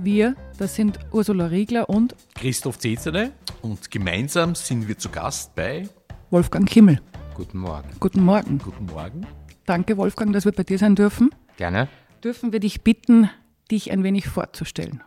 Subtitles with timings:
[0.00, 5.88] Wir, das sind Ursula Riegler und Christoph Zezele und gemeinsam sind wir zu Gast bei
[6.30, 7.00] Wolfgang Kimmel.
[7.34, 7.88] Guten Morgen.
[7.98, 8.58] Guten Morgen.
[8.58, 9.26] Guten Morgen.
[9.66, 11.34] Danke, Wolfgang, dass wir bei dir sein dürfen.
[11.56, 11.88] Gerne.
[12.22, 13.28] Dürfen wir dich bitten,
[13.72, 15.02] dich ein wenig vorzustellen?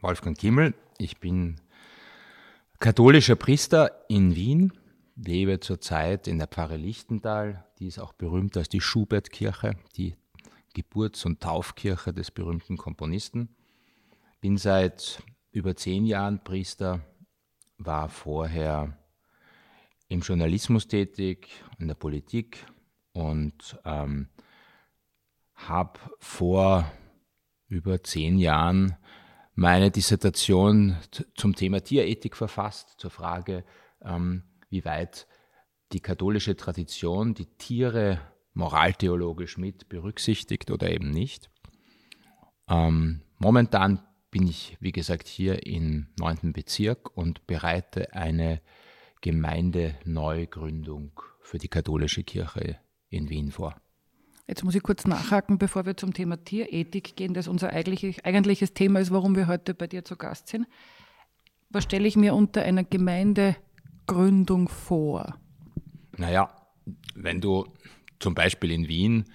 [0.00, 1.60] Wolfgang Kimmel, ich bin
[2.78, 4.72] katholischer Priester in Wien,
[5.14, 10.14] lebe zurzeit in der Pfarre Lichtental, die ist auch berühmt als die Schubertkirche, die
[10.72, 13.50] Geburts- und Taufkirche des berühmten Komponisten.
[14.40, 15.22] Bin seit
[15.52, 17.00] über zehn Jahren Priester,
[17.76, 18.96] war vorher
[20.08, 22.64] im Journalismus tätig, in der Politik
[23.12, 24.28] und ähm,
[25.54, 26.90] habe vor
[27.68, 28.96] über zehn Jahren
[29.54, 30.96] meine Dissertation
[31.34, 33.64] zum Thema Tierethik verfasst, zur Frage,
[34.02, 35.26] ähm, wie weit
[35.92, 38.20] die katholische Tradition die Tiere
[38.54, 41.50] moraltheologisch mit berücksichtigt oder eben nicht.
[42.68, 46.52] Ähm, momentan bin ich, wie gesagt, hier im 9.
[46.52, 48.60] Bezirk und bereite eine
[49.20, 53.76] Gemeindeneugründung für die katholische Kirche in Wien vor.
[54.46, 58.74] Jetzt muss ich kurz nachhaken, bevor wir zum Thema Tierethik gehen, das unser eigentliches, eigentliches
[58.74, 60.66] Thema ist, warum wir heute bei dir zu Gast sind.
[61.68, 65.36] Was stelle ich mir unter einer Gemeindegründung vor?
[66.16, 66.50] Naja,
[67.14, 67.66] wenn du
[68.18, 69.26] zum Beispiel in Wien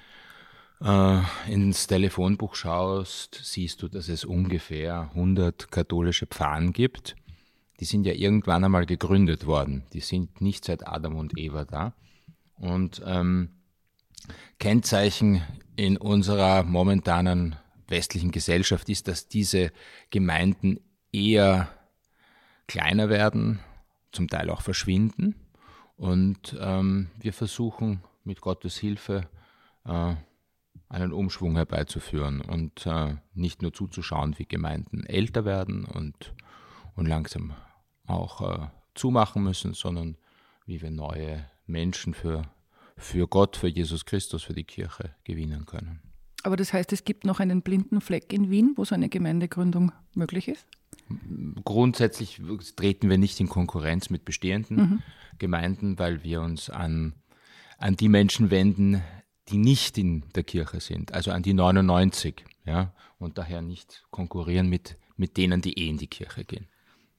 [0.85, 7.15] äh, ins Telefonbuch schaust, siehst du, dass es ungefähr 100 katholische Pfarren gibt.
[7.79, 9.83] Die sind ja irgendwann einmal gegründet worden.
[9.93, 11.93] Die sind nicht seit Adam und Eva da.
[12.57, 13.49] Und ähm,
[14.59, 15.41] Kennzeichen
[15.75, 17.55] in unserer momentanen
[17.87, 19.71] westlichen Gesellschaft ist, dass diese
[20.09, 20.79] Gemeinden
[21.11, 21.67] eher
[22.67, 23.59] kleiner werden,
[24.11, 25.35] zum Teil auch verschwinden.
[25.97, 29.27] Und ähm, wir versuchen mit Gottes Hilfe
[29.85, 30.15] äh,
[30.89, 36.33] einen Umschwung herbeizuführen und äh, nicht nur zuzuschauen, wie Gemeinden älter werden und,
[36.95, 37.53] und langsam
[38.05, 40.17] auch äh, zumachen müssen, sondern
[40.65, 42.43] wie wir neue Menschen für,
[42.97, 46.01] für Gott, für Jesus Christus, für die Kirche gewinnen können.
[46.43, 49.91] Aber das heißt, es gibt noch einen blinden Fleck in Wien, wo so eine Gemeindegründung
[50.13, 50.67] möglich ist?
[51.63, 52.41] Grundsätzlich
[52.75, 55.03] treten wir nicht in Konkurrenz mit bestehenden mhm.
[55.39, 57.13] Gemeinden, weil wir uns an,
[57.79, 59.01] an die Menschen wenden,
[59.49, 64.67] die nicht in der Kirche sind, also an die 99, ja, und daher nicht konkurrieren
[64.69, 66.67] mit, mit denen, die eh in die Kirche gehen.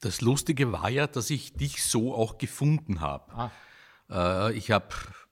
[0.01, 3.33] Das Lustige war ja, dass ich dich so auch gefunden habe.
[3.33, 4.49] Ah.
[4.49, 4.89] Äh, ich habe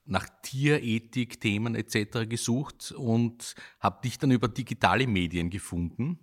[0.06, 2.28] nach Tierethik, Themen etc.
[2.28, 6.20] gesucht und habe dich dann über digitale Medien gefunden,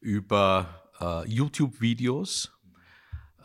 [0.00, 2.52] über äh, YouTube-Videos,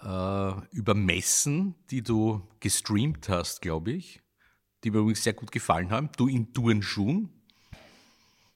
[0.01, 4.22] äh, über Messen, die du gestreamt hast, glaube ich
[4.83, 6.09] die mir übrigens sehr gut gefallen haben.
[6.17, 7.29] Du in Turnschuhen.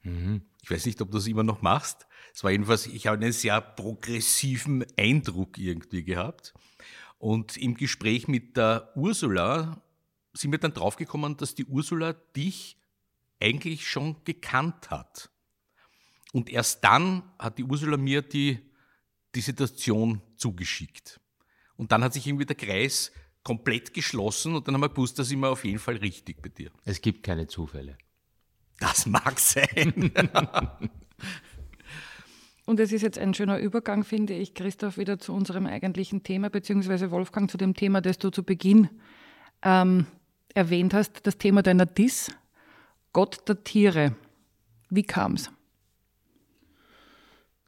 [0.04, 0.42] Mhm.
[0.62, 2.08] Ich weiß nicht, ob du das immer noch machst.
[2.34, 6.54] Es war jedenfalls, ich habe einen sehr progressiven Eindruck irgendwie gehabt.
[7.18, 9.82] Und im Gespräch mit der Ursula
[10.34, 12.78] sind wir dann draufgekommen, dass die Ursula dich
[13.40, 15.30] eigentlich schon gekannt hat.
[16.34, 18.60] Und erst dann hat die Ursula mir die,
[19.34, 21.20] die Situation zugeschickt.
[21.76, 23.12] Und dann hat sich irgendwie der Kreis
[23.48, 26.70] komplett geschlossen und dann haben wir gewusst, dass immer auf jeden Fall richtig bei dir.
[26.84, 27.98] Es gibt keine Zufälle.
[28.78, 30.12] Das mag sein.
[32.66, 36.50] Und es ist jetzt ein schöner Übergang, finde ich, Christoph, wieder zu unserem eigentlichen Thema,
[36.50, 38.90] beziehungsweise Wolfgang zu dem Thema, das du zu Beginn
[39.64, 40.08] ähm,
[40.54, 42.30] erwähnt hast, das Thema deiner Dis,
[43.14, 44.14] Gott der Tiere.
[44.90, 45.50] Wie kam es?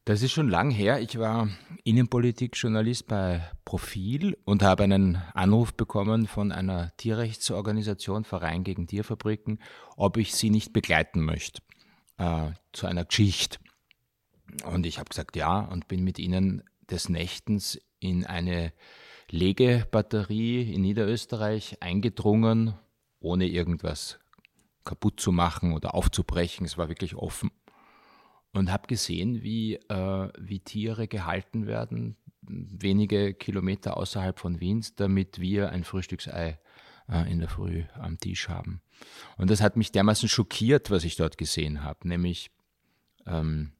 [0.10, 1.00] Das ist schon lang her.
[1.02, 1.50] Ich war
[1.84, 9.62] Innenpolitikjournalist bei Profil und habe einen Anruf bekommen von einer Tierrechtsorganisation, Verein gegen Tierfabriken,
[9.98, 11.62] ob ich sie nicht begleiten möchte
[12.18, 13.60] äh, zu einer Geschichte.
[14.66, 18.74] Und ich habe gesagt ja und bin mit ihnen des Nächtens in eine
[19.30, 22.74] Legebatterie in Niederösterreich eingedrungen,
[23.20, 24.18] ohne irgendwas
[24.86, 26.66] kaputt zu machen oder aufzubrechen.
[26.66, 27.52] Es war wirklich offen
[28.54, 35.40] und habe gesehen, wie, äh, wie Tiere gehalten werden, wenige Kilometer außerhalb von Wiens, damit
[35.40, 36.60] wir ein Frühstücksei
[37.08, 38.82] äh, in der Früh am Tisch haben.
[39.38, 42.50] Und das hat mich dermaßen schockiert, was ich dort gesehen habe, nämlich
[43.26, 43.74] ähm,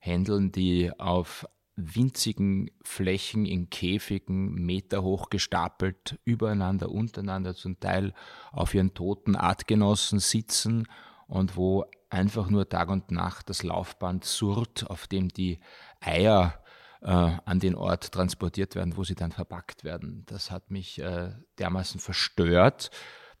[0.00, 1.46] Händeln, die auf
[1.76, 8.12] winzigen Flächen in Käfigen, Meter hoch gestapelt, übereinander, untereinander, zum Teil
[8.52, 10.86] auf ihren toten Artgenossen sitzen
[11.26, 15.58] und wo einfach nur Tag und Nacht das Laufband surrt, auf dem die
[16.00, 16.62] Eier
[17.02, 20.24] äh, an den Ort transportiert werden, wo sie dann verpackt werden.
[20.26, 22.90] Das hat mich äh, dermaßen verstört,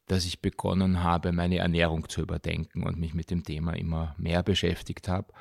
[0.06, 4.42] dass ich begonnen habe, meine Ernährung zu überdenken und mich mit dem Thema immer mehr
[4.42, 5.32] beschäftigt habe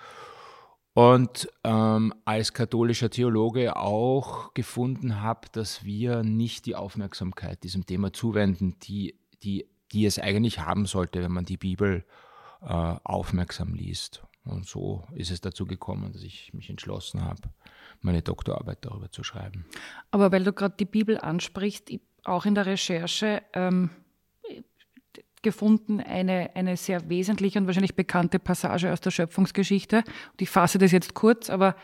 [0.94, 8.14] und ähm, als katholischer Theologe auch gefunden habe, dass wir nicht die Aufmerksamkeit diesem Thema
[8.14, 12.33] zuwenden, die, die, die es eigentlich haben sollte, wenn man die Bibel äh,
[12.64, 14.24] aufmerksam liest.
[14.46, 17.42] Und so ist es dazu gekommen, dass ich mich entschlossen habe,
[18.02, 19.66] meine Doktorarbeit darüber zu schreiben.
[20.12, 21.92] Aber weil du gerade die Bibel ansprichst,
[22.26, 23.90] auch in der Recherche, ähm,
[25.44, 29.98] gefunden, eine, eine sehr wesentliche und wahrscheinlich bekannte Passage aus der Schöpfungsgeschichte.
[29.98, 31.76] Und ich fasse das jetzt kurz, aber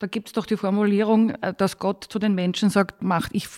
[0.00, 3.48] da gibt es doch die Formulierung, äh, dass Gott zu den Menschen sagt, macht, ich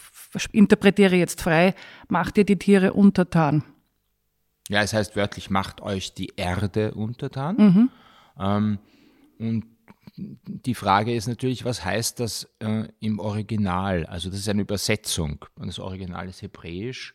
[0.52, 1.74] interpretiere jetzt frei,
[2.08, 3.64] macht ihr die Tiere untertan.
[4.68, 7.56] Ja, es heißt wörtlich, macht euch die Erde untertan.
[7.56, 7.90] Mhm.
[8.38, 8.78] Ähm,
[9.38, 9.64] und
[10.16, 14.06] die Frage ist natürlich, was heißt das äh, im Original?
[14.06, 17.14] Also das ist eine Übersetzung und das Original ist hebräisch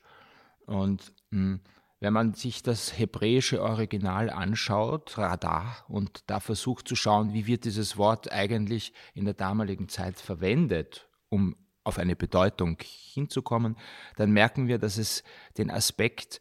[0.65, 1.59] und mh, hm,
[2.01, 7.63] wenn man sich das hebräische Original anschaut, Radar, und da versucht zu schauen, wie wird
[7.63, 13.77] dieses Wort eigentlich in der damaligen Zeit verwendet, um auf eine Bedeutung hinzukommen,
[14.15, 15.23] dann merken wir, dass es
[15.59, 16.39] den Aspekt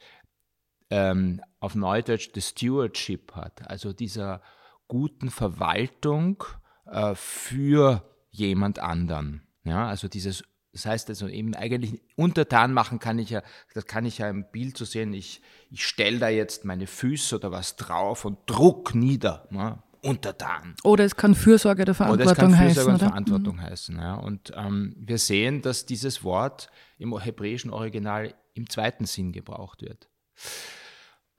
[0.91, 4.43] ähm, auf Neudeutsch the Stewardship hat, also dieser
[4.89, 6.43] guten Verwaltung
[6.87, 9.43] äh, für jemand anderen.
[9.65, 13.43] Ja, also dieses das heißt also eben eigentlich untertan machen kann ich ja,
[13.75, 15.41] das kann ich ja im Bild zu so sehen, ich,
[15.71, 19.83] ich stelle da jetzt meine Füße oder was drauf und druck nieder, ne?
[20.03, 20.75] untertan.
[20.83, 22.47] Oder es kann Fürsorge der Verantwortung heißen.
[22.47, 23.63] Oder es kann Fürsorge der Verantwortung mhm.
[23.63, 23.97] heißen.
[23.99, 24.15] Ja.
[24.15, 30.09] Und ähm, wir sehen, dass dieses Wort im hebräischen Original im zweiten Sinn gebraucht wird.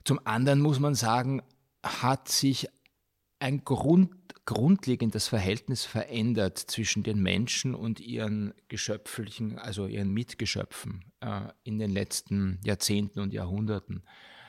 [0.04, 1.42] Zum anderen muss man sagen,
[1.82, 2.68] hat sich
[3.38, 4.10] ein Grund
[4.44, 11.90] grundlegendes Verhältnis verändert zwischen den Menschen und ihren geschöpflichen, also ihren Mitgeschöpfen äh, in den
[11.90, 14.02] letzten Jahrzehnten und Jahrhunderten.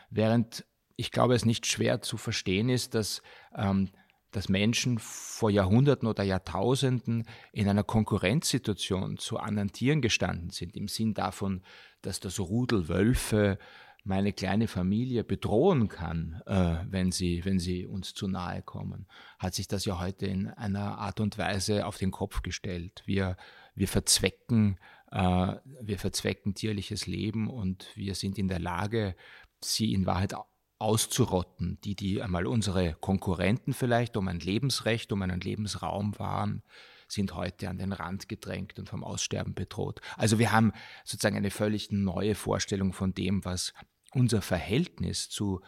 [0.10, 0.66] Während
[0.96, 3.22] ich glaube, es nicht schwer zu verstehen ist, dass,
[3.56, 3.90] ähm,
[4.32, 10.88] dass Menschen vor Jahrhunderten oder Jahrtausenden in einer Konkurrenzsituation zu anderen Tieren gestanden sind, im
[10.88, 11.64] Sinn davon,
[12.02, 13.58] dass das Rudel Wölfe
[14.04, 19.08] meine kleine Familie bedrohen kann, äh, wenn, sie, wenn sie uns zu nahe kommen,
[19.40, 23.04] hat sich das ja heute in einer Art und Weise auf den Kopf gestellt.
[23.06, 23.38] Wir,
[23.76, 24.78] wir, verzwecken,
[25.12, 29.16] äh, wir verzwecken tierliches Leben und wir sind in der Lage,
[29.62, 30.36] sie in Wahrheit
[30.80, 36.62] auszurotten, die, die einmal unsere Konkurrenten vielleicht um ein Lebensrecht, um einen Lebensraum waren,
[37.08, 40.02] sind heute an den Rand gedrängt und vom Aussterben bedroht.
[40.18, 40.74] Also wir haben
[41.06, 43.74] sozusagen eine völlig neue Vorstellung von dem, was
[44.14, 45.62] unser Verhältnis zu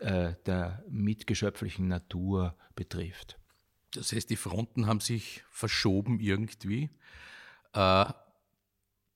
[0.00, 3.38] äh, der mitgeschöpflichen Natur betrifft.
[3.92, 6.90] Das heißt, die Fronten haben sich verschoben irgendwie.
[7.72, 8.12] Äh,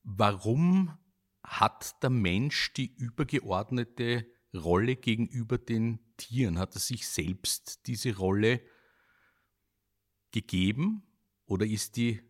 [0.03, 0.97] warum
[1.43, 6.57] hat der Mensch die übergeordnete Rolle gegenüber den Tieren?
[6.57, 8.61] Hat er sich selbst diese Rolle
[10.31, 11.03] gegeben
[11.45, 12.21] oder ist die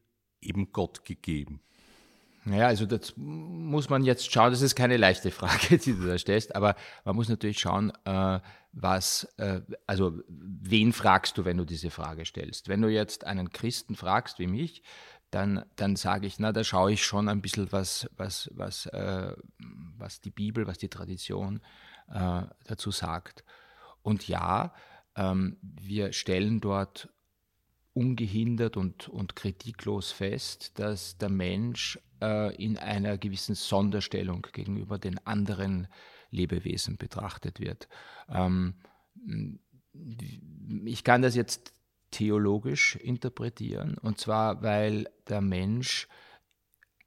[0.41, 1.61] eben Gott gegeben?
[2.43, 6.17] Naja, also das muss man jetzt schauen, das ist keine leichte Frage, die du da
[6.17, 8.39] stellst, aber man muss natürlich schauen, äh,
[8.73, 12.67] was, äh, also wen fragst du, wenn du diese Frage stellst?
[12.67, 14.81] Wenn du jetzt einen Christen fragst wie mich,
[15.29, 19.33] dann, dann sage ich, na, da schaue ich schon ein bisschen, was, was, was, äh,
[19.97, 21.61] was die Bibel, was die Tradition
[22.11, 23.43] äh, dazu sagt.
[24.01, 24.73] Und ja,
[25.15, 27.09] ähm, wir stellen dort
[27.93, 35.25] ungehindert und, und kritiklos fest, dass der Mensch äh, in einer gewissen Sonderstellung gegenüber den
[35.25, 35.87] anderen
[36.29, 37.87] Lebewesen betrachtet wird.
[38.29, 38.75] Ähm,
[40.85, 41.73] ich kann das jetzt
[42.11, 46.07] theologisch interpretieren, und zwar weil der Mensch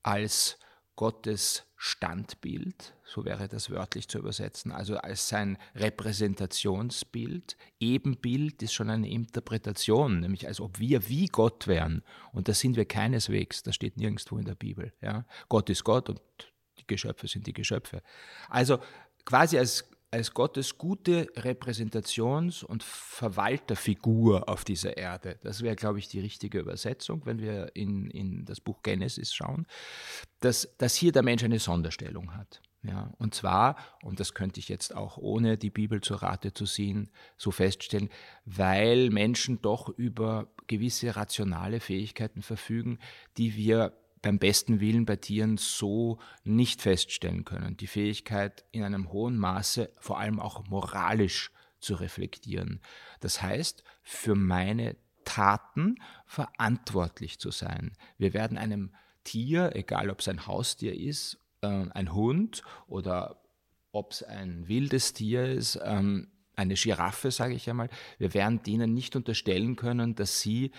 [0.03, 0.59] als
[0.97, 7.57] Gottes Standbild, so wäre das wörtlich zu übersetzen, also als sein Repräsentationsbild.
[7.81, 12.03] Ebenbild ist schon eine Interpretation, nämlich als ob wir wie Gott wären.
[12.33, 14.93] Und das sind wir keineswegs, das steht nirgendwo in der Bibel.
[15.03, 15.27] Ja?
[15.49, 16.21] Gott ist Gott und
[16.79, 18.03] die Geschöpfe sind die Geschöpfe.
[18.49, 18.79] Also
[19.25, 25.41] quasi als als Gottes gute Repräsentations- und Verwalterfigur auf dieser Erde.
[25.43, 29.67] Das wäre, glaube ich, die richtige Übersetzung, wenn wir in, in das Buch Genesis schauen,
[30.39, 32.63] dass, dass hier der Mensch eine Sonderstellung hat.
[32.85, 36.65] Ja, und zwar, und das könnte ich jetzt auch ohne die Bibel zur Rate zu
[36.65, 38.09] ziehen, so feststellen,
[38.45, 43.01] weil Menschen doch über gewisse rationale Fähigkeiten verfügen,
[43.37, 43.95] die wir
[44.25, 47.77] beim besten Willen bei Tieren so nicht feststellen können.
[47.77, 52.81] Die Fähigkeit, in einem hohen Maße vor allem auch moralisch zu reflektieren.
[53.21, 57.93] Das heißt, für meine Taten verantwortlich zu sein.
[58.17, 63.43] Wir werden einem Tier, egal ob es ein Haustier ist, äh, ein Hund oder
[63.93, 68.95] ob es ein wildes Tier ist, ähm, eine Giraffe, sage ich einmal, wir werden denen
[68.95, 70.71] nicht unterstellen können, dass sie,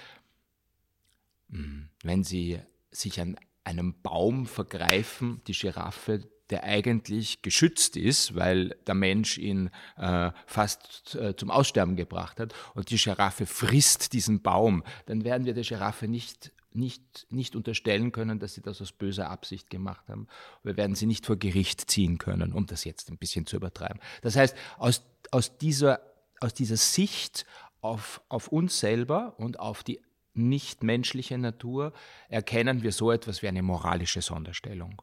[1.52, 2.60] hm, wenn sie
[2.96, 9.72] sich an einem Baum vergreifen, die Giraffe, der eigentlich geschützt ist, weil der Mensch ihn
[9.98, 15.46] äh, fast äh, zum Aussterben gebracht hat, und die Giraffe frisst diesen Baum, dann werden
[15.46, 20.08] wir der Giraffe nicht, nicht, nicht unterstellen können, dass sie das aus böser Absicht gemacht
[20.08, 20.28] haben.
[20.64, 24.00] Wir werden sie nicht vor Gericht ziehen können, um das jetzt ein bisschen zu übertreiben.
[24.22, 26.00] Das heißt, aus, aus, dieser,
[26.42, 27.48] aus dieser Sicht
[27.82, 30.02] auf, auf uns selber und auf die
[30.38, 31.94] nichtmenschliche Natur
[32.30, 35.02] erkennen wir so etwas wie eine moralische Sonderstellung.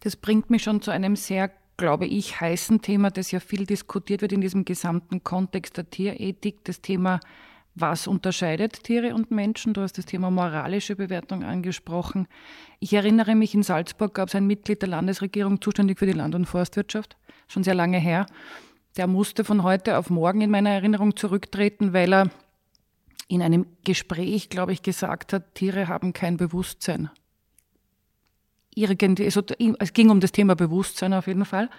[0.00, 4.22] Das bringt mich schon zu einem sehr, glaube ich, heißen Thema, das ja viel diskutiert
[4.22, 7.20] wird in diesem gesamten Kontext der Tierethik, das Thema,
[7.74, 9.74] was unterscheidet Tiere und Menschen?
[9.74, 12.26] Du hast das Thema moralische Bewertung angesprochen.
[12.80, 16.34] Ich erinnere mich, in Salzburg gab es ein Mitglied der Landesregierung zuständig für die Land-
[16.34, 18.26] und Forstwirtschaft, schon sehr lange her.
[18.96, 22.30] Der musste von heute auf morgen in meiner Erinnerung zurücktreten, weil er
[23.30, 27.10] in einem Gespräch, glaube ich, gesagt hat, Tiere haben kein Bewusstsein.
[28.74, 29.42] Irgendwie, also,
[29.78, 31.70] es ging um das Thema Bewusstsein auf jeden Fall.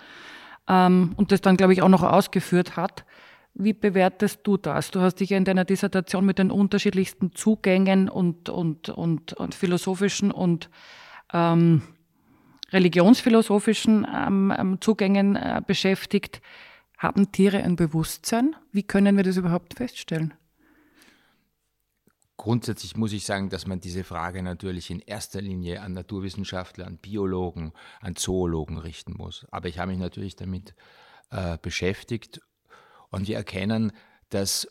[0.69, 3.05] Ähm, und das dann, glaube ich, auch noch ausgeführt hat.
[3.53, 4.91] Wie bewertest du das?
[4.91, 9.53] Du hast dich ja in deiner Dissertation mit den unterschiedlichsten Zugängen und, und, und, und
[9.53, 10.69] philosophischen und
[11.33, 11.81] ähm,
[12.71, 16.41] religionsphilosophischen ähm, ähm Zugängen äh, beschäftigt.
[16.97, 18.55] Haben Tiere ein Bewusstsein?
[18.71, 20.33] Wie können wir das überhaupt feststellen?
[22.41, 26.97] Grundsätzlich muss ich sagen, dass man diese Frage natürlich in erster Linie an Naturwissenschaftler, an
[26.97, 29.45] Biologen, an Zoologen richten muss.
[29.51, 30.73] Aber ich habe mich natürlich damit
[31.29, 32.41] äh, beschäftigt
[33.11, 33.91] und wir erkennen,
[34.29, 34.67] dass,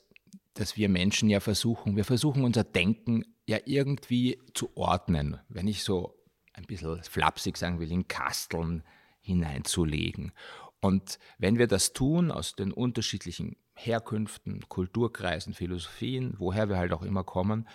[0.54, 5.38] dass wir Menschen ja versuchen, wir versuchen unser Denken ja irgendwie zu ordnen.
[5.48, 6.18] Wenn ich so
[6.54, 8.82] ein bisschen flapsig sagen will, in Kasteln
[9.20, 10.32] hineinzulegen.
[10.80, 17.02] Und wenn wir das tun aus den unterschiedlichen Herkünften, Kulturkreisen, Philosophien, woher wir halt auch
[17.02, 17.68] immer kommen,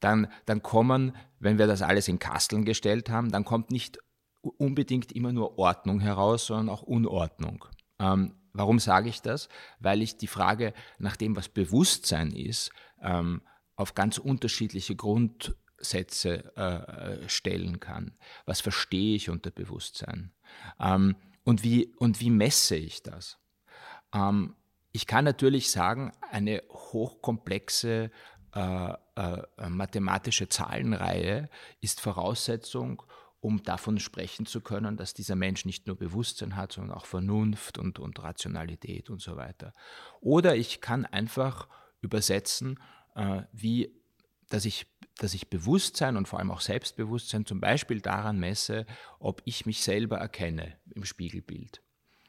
[0.00, 3.98] dann, dann kommen, wenn wir das alles in Kasteln gestellt haben, dann kommt nicht
[4.42, 7.64] unbedingt immer nur Ordnung heraus, sondern auch Unordnung.
[7.98, 9.48] Ähm, warum sage ich das?
[9.78, 13.42] Weil ich die Frage nach dem, was Bewusstsein ist, ähm,
[13.76, 18.16] auf ganz unterschiedliche Grundsätze äh, stellen kann.
[18.46, 20.32] Was verstehe ich unter Bewusstsein?
[20.78, 23.38] Ähm, und, wie, und wie messe ich das?
[24.14, 24.56] Ähm,
[24.92, 28.10] ich kann natürlich sagen, eine hochkomplexe
[28.54, 31.48] äh, äh, mathematische Zahlenreihe
[31.80, 33.02] ist Voraussetzung,
[33.40, 37.78] um davon sprechen zu können, dass dieser Mensch nicht nur Bewusstsein hat, sondern auch Vernunft
[37.78, 39.72] und, und Rationalität und so weiter.
[40.20, 41.68] Oder ich kann einfach
[42.00, 42.80] übersetzen,
[43.14, 43.94] äh, wie,
[44.48, 44.86] dass ich,
[45.22, 48.86] dass ich Bewusstsein und vor allem auch Selbstbewusstsein zum Beispiel daran messe,
[49.18, 51.82] ob ich mich selber erkenne im Spiegelbild.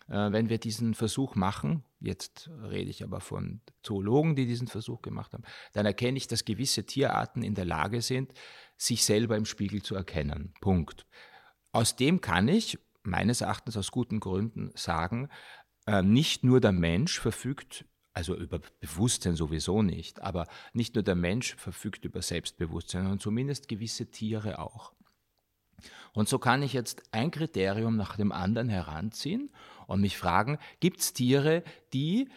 [0.09, 5.01] Äh, wenn wir diesen Versuch machen, jetzt rede ich aber von Zoologen, die diesen Versuch
[5.01, 8.33] gemacht haben, dann erkenne ich, dass gewisse Tierarten in der Lage sind,
[8.77, 10.53] sich selber im Spiegel zu erkennen.
[10.59, 11.05] Punkt.
[11.71, 15.29] Aus dem kann ich, meines Erachtens aus guten Gründen, sagen,
[15.87, 21.15] äh, nicht nur der Mensch verfügt also über Bewusstsein sowieso nicht, aber nicht nur der
[21.15, 24.93] Mensch verfügt über Selbstbewusstsein, sondern zumindest gewisse Tiere auch.
[26.13, 29.49] Und so kann ich jetzt ein Kriterium nach dem anderen heranziehen
[29.87, 31.63] und mich fragen, gibt es Tiere,
[31.93, 32.29] die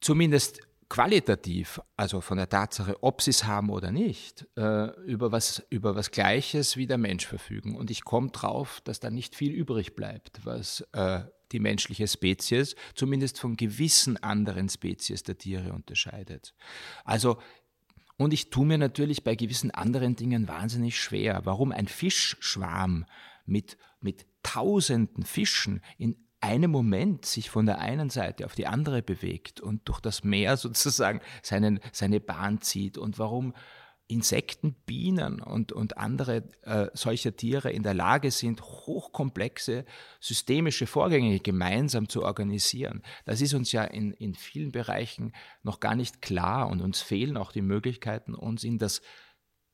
[0.00, 0.60] zumindest
[0.92, 5.96] qualitativ, also von der Tatsache, ob sie es haben oder nicht, äh, über, was, über
[5.96, 7.76] was Gleiches wie der Mensch verfügen.
[7.76, 12.76] Und ich komme drauf, dass da nicht viel übrig bleibt, was äh, die menschliche Spezies
[12.94, 16.52] zumindest von gewissen anderen Spezies der Tiere unterscheidet.
[17.04, 17.38] Also
[18.18, 21.40] und ich tue mir natürlich bei gewissen anderen Dingen wahnsinnig schwer.
[21.44, 23.06] Warum ein Fischschwarm
[23.46, 29.02] mit, mit tausenden Fischen in einem Moment sich von der einen Seite auf die andere
[29.02, 33.54] bewegt und durch das Meer sozusagen seinen, seine Bahn zieht und warum
[34.08, 39.86] Insekten, Bienen und, und andere äh, solcher Tiere in der Lage sind, hochkomplexe
[40.20, 43.02] systemische Vorgänge gemeinsam zu organisieren.
[43.24, 45.32] Das ist uns ja in, in vielen Bereichen
[45.62, 49.00] noch gar nicht klar und uns fehlen auch die Möglichkeiten, uns in das,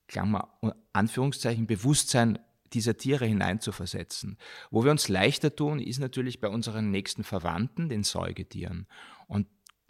[0.09, 0.57] Klammer,
[0.91, 2.39] Anführungszeichen, Bewusstsein
[2.73, 4.37] dieser Tiere hineinzuversetzen.
[4.71, 8.87] Wo wir uns leichter tun, ist natürlich bei unseren nächsten Verwandten, den Säugetieren.
[9.27, 9.47] Und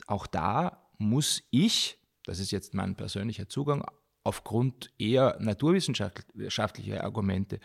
[0.07, 3.83] auch da muss ich das ist jetzt mein persönlicher Zugang,
[4.23, 7.59] aufgrund eher naturwissenschaftlicher Argumente,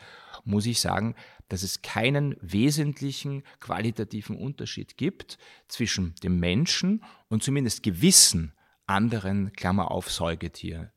[0.44, 1.14] muss ich sagen,
[1.49, 5.37] dass es keinen wesentlichen qualitativen Unterschied gibt
[5.68, 8.54] zwischen dem Menschen und zumindest gewissen
[8.87, 10.90] anderen, Klammer auf, Säugetieren.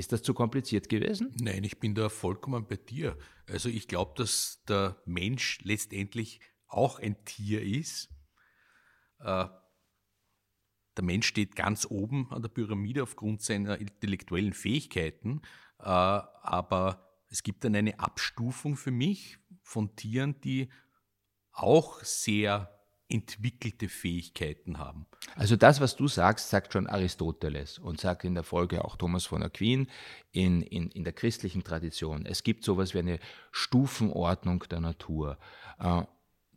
[0.00, 1.30] Ist das zu kompliziert gewesen?
[1.42, 3.18] Nein, ich bin da vollkommen bei dir.
[3.46, 8.08] Also ich glaube, dass der Mensch letztendlich auch ein Tier ist.
[9.18, 9.44] Äh,
[10.96, 15.42] der Mensch steht ganz oben an der Pyramide aufgrund seiner intellektuellen Fähigkeiten,
[15.78, 20.70] äh, aber es gibt dann eine Abstufung für mich von Tieren, die
[21.52, 22.79] auch sehr
[23.10, 25.06] entwickelte Fähigkeiten haben.
[25.36, 29.26] Also das, was du sagst, sagt schon Aristoteles und sagt in der Folge auch Thomas
[29.26, 29.88] von Aquin
[30.32, 32.26] in, in, in der christlichen Tradition.
[32.26, 33.18] Es gibt sowas wie eine
[33.52, 35.38] Stufenordnung der Natur.
[35.78, 36.02] Äh,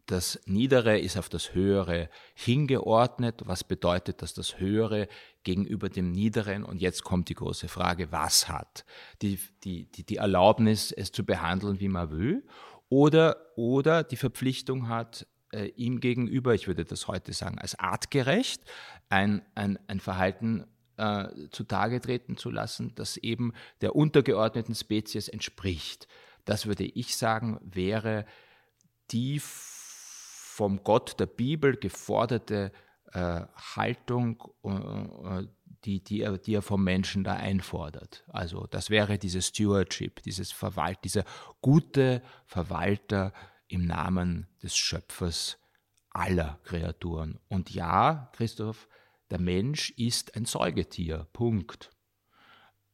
[0.06, 5.08] das Niedere ist auf das Höhere hingeordnet, was bedeutet, dass das Höhere
[5.44, 8.86] gegenüber dem Niederen, und jetzt kommt die große Frage, was hat?
[9.22, 12.46] Die, die, die, die Erlaubnis, es zu behandeln, wie man will,
[12.90, 18.64] oder, oder die Verpflichtung hat, äh, ihm gegenüber, ich würde das heute sagen, als artgerecht,
[19.10, 20.66] ein, ein, ein Verhalten
[20.98, 26.08] äh, zutage treten zu lassen, das eben der untergeordneten Spezies entspricht.
[26.46, 28.26] Das würde ich sagen, wäre
[29.12, 32.72] die vom Gott der Bibel geforderte
[33.12, 33.42] äh,
[33.76, 35.48] Haltung, äh,
[35.86, 38.24] die, die, er, die er vom Menschen da einfordert.
[38.28, 41.26] Also das wäre diese Stewardship, dieses Verwalt, dieser
[41.62, 43.34] gute Verwalter
[43.74, 45.58] im Namen des Schöpfers
[46.12, 47.40] aller Kreaturen.
[47.50, 48.88] Und ja, Christoph,
[49.32, 51.28] der Mensch ist ein Säugetier.
[51.34, 51.90] Punkt.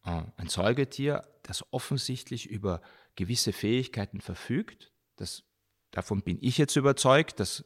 [0.06, 2.82] Äh, ein Säugetier, das offensichtlich über
[3.16, 4.94] gewisse Fähigkeiten verfügt.
[5.18, 5.44] Das,
[5.92, 7.66] davon bin ich jetzt überzeugt, das,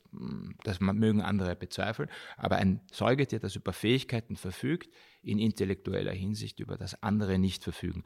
[0.63, 2.09] das mögen andere bezweifeln.
[2.35, 4.89] Aber ein Säugetier, das über Fähigkeiten verfügt,
[5.21, 8.03] in intellektueller Hinsicht, über das andere nicht verfügen.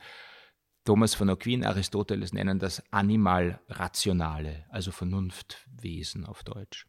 [0.87, 6.87] Thomas von Aquin, Aristoteles nennen das Animal-Rationale, also Vernunftwesen auf Deutsch.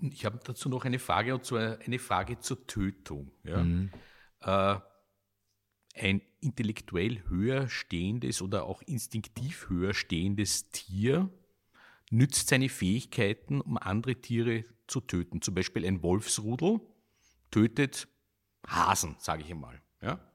[0.00, 3.30] Ich habe dazu noch eine Frage, und zwar eine Frage zur Tötung.
[3.44, 3.62] Ja.
[3.62, 3.90] Mhm.
[4.40, 4.76] Äh,
[5.96, 11.28] ein intellektuell höher stehendes oder auch instinktiv höher stehendes Tier
[12.10, 15.42] nützt seine Fähigkeiten, um andere Tiere zu töten.
[15.42, 16.80] Zum Beispiel ein Wolfsrudel
[17.50, 18.08] tötet
[18.66, 19.82] Hasen, sage ich einmal.
[20.00, 20.29] Ja?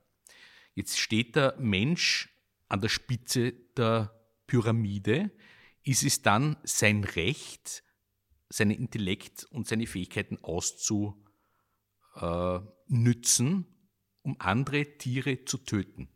[0.76, 2.30] Jetzt steht der Mensch
[2.68, 4.14] an der Spitze der
[4.46, 5.32] Pyramide.
[5.84, 7.82] Ist es dann sein Recht,
[8.50, 11.16] seinen Intellekt und seine Fähigkeiten auszunützen,
[14.22, 16.10] um andere Tiere zu töten?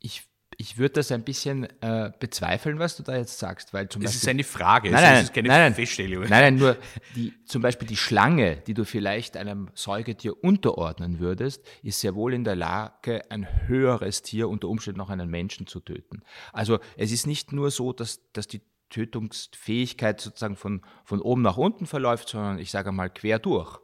[0.00, 0.28] Ich
[0.64, 4.12] ich würde das ein bisschen äh, bezweifeln, was du da jetzt sagst, weil zum das
[4.12, 4.22] Beispiel.
[4.22, 6.22] ist eine Frage, nein, nein, das ist keine nein, nein, Feststellung.
[6.22, 6.78] Nein, nein, nur
[7.14, 12.32] die, zum Beispiel die Schlange, die du vielleicht einem Säugetier unterordnen würdest, ist sehr wohl
[12.32, 16.22] in der Lage, ein höheres Tier unter Umständen noch einen Menschen zu töten.
[16.54, 21.58] Also es ist nicht nur so, dass, dass die Tötungsfähigkeit sozusagen von, von oben nach
[21.58, 23.83] unten verläuft, sondern ich sage mal quer durch.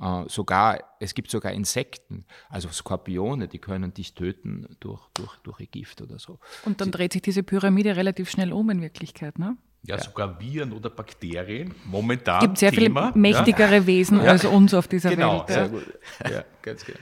[0.00, 5.60] Äh, sogar, es gibt sogar Insekten, also Skorpione, die können dich töten durch, durch, durch
[5.60, 6.38] ihr Gift oder so.
[6.64, 9.56] Und dann Sie, dreht sich diese Pyramide relativ schnell um in Wirklichkeit, ne?
[9.82, 10.02] Ja, ja.
[10.02, 11.74] sogar Viren oder Bakterien.
[11.84, 12.38] Momentan.
[12.38, 13.86] Es gibt sehr Thema, viele mächtigere ja.
[13.86, 15.46] Wesen als uns auf dieser genau, Welt.
[15.46, 15.98] Genau, sehr gut.
[16.30, 16.98] Ja, ganz genau.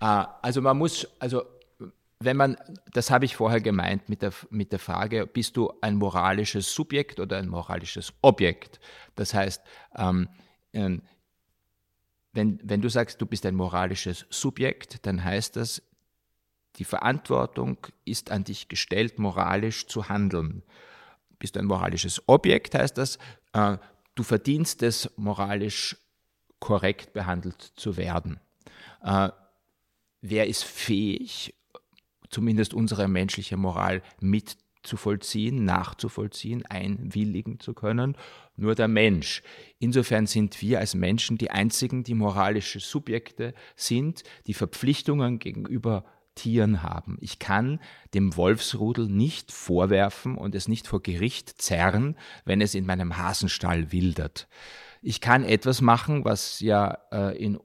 [0.00, 1.42] Äh, also man muss, also
[2.20, 2.56] wenn man,
[2.92, 7.20] das habe ich vorher gemeint mit der, mit der Frage, bist du ein moralisches Subjekt
[7.20, 8.80] oder ein moralisches Objekt?
[9.14, 9.62] Das heißt,
[9.96, 10.28] ähm,
[10.72, 11.02] ähm
[12.34, 15.82] wenn, wenn du sagst, du bist ein moralisches Subjekt, dann heißt das,
[16.76, 20.64] die Verantwortung ist an dich gestellt, moralisch zu handeln.
[21.38, 23.18] Bist du ein moralisches Objekt, heißt das,
[23.52, 23.78] äh,
[24.16, 25.96] du verdienst es, moralisch
[26.58, 28.40] korrekt behandelt zu werden.
[29.02, 29.28] Äh,
[30.20, 31.54] wer ist fähig,
[32.30, 38.16] zumindest unsere menschliche Moral mit zu vollziehen, nachzuvollziehen, einwilligen zu können,
[38.56, 39.42] nur der Mensch.
[39.78, 46.82] Insofern sind wir als Menschen die einzigen, die moralische Subjekte sind, die Verpflichtungen gegenüber Tieren
[46.82, 47.16] haben.
[47.20, 47.80] Ich kann
[48.12, 53.92] dem Wolfsrudel nicht vorwerfen und es nicht vor Gericht zerren, wenn es in meinem Hasenstall
[53.92, 54.48] wildert.
[55.00, 57.58] Ich kann etwas machen, was ja äh, in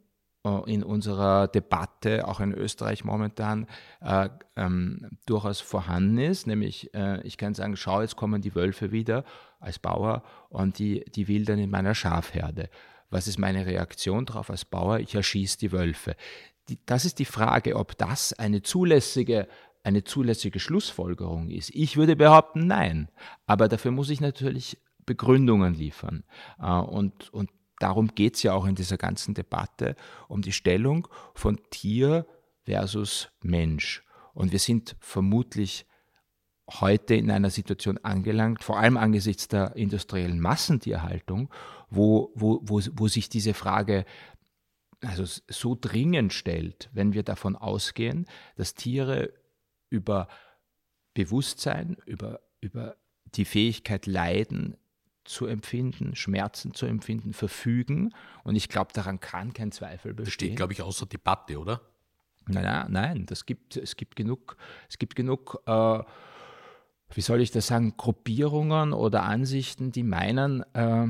[0.65, 3.67] in unserer Debatte, auch in Österreich momentan,
[4.01, 6.47] äh, ähm, durchaus vorhanden ist.
[6.47, 9.25] Nämlich, äh, ich kann sagen, schau, jetzt kommen die Wölfe wieder
[9.59, 12.69] als Bauer und die, die wildern in meiner Schafherde.
[13.09, 14.99] Was ist meine Reaktion darauf als Bauer?
[14.99, 16.15] Ich erschieße die Wölfe.
[16.69, 19.47] Die, das ist die Frage, ob das eine zulässige
[19.81, 21.69] eine zulässige Schlussfolgerung ist.
[21.73, 23.09] Ich würde behaupten, nein.
[23.47, 26.23] Aber dafür muss ich natürlich Begründungen liefern.
[26.61, 27.49] Äh, und, und
[27.79, 29.95] darum geht es ja auch in dieser ganzen Debatte,
[30.27, 32.25] um die Stellung von Tier
[32.63, 34.03] versus Mensch.
[34.33, 35.85] Und wir sind vermutlich
[36.69, 41.49] heute in einer Situation angelangt, vor allem angesichts der industriellen Massentierhaltung,
[41.89, 44.05] wo, wo, wo, wo sich diese Frage
[45.01, 49.33] also so dringend stellt, wenn wir davon ausgehen, dass Tiere
[49.89, 50.27] über
[51.13, 52.97] Bewusstsein, über, über
[53.35, 54.77] die Fähigkeit Leiden
[55.25, 58.13] zu empfinden, Schmerzen zu empfinden, verfügen.
[58.43, 60.25] Und ich glaube, daran kann kein Zweifel bestehen.
[60.25, 61.81] Das steht, glaube ich, außer Debatte, oder?
[62.47, 64.57] Nein, nein, nein das gibt, es gibt genug,
[64.89, 65.99] es gibt genug äh,
[67.11, 71.07] wie soll ich das sagen, Gruppierungen oder Ansichten, die meinen, äh,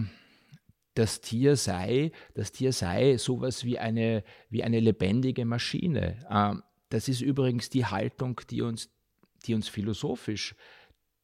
[0.93, 6.17] das Tier sei, das Tier sei sowas wie eine, wie eine lebendige Maschine.
[6.29, 8.89] Äh, das ist übrigens die Haltung, die uns,
[9.45, 10.55] die uns philosophisch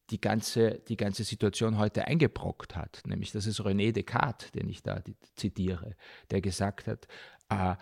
[0.10, 3.02] die ganze, die ganze Situation heute eingebrockt hat.
[3.06, 5.02] Nämlich, das ist René Descartes, den ich da
[5.36, 5.96] zitiere,
[6.30, 7.08] der gesagt hat,
[7.50, 7.76] äh,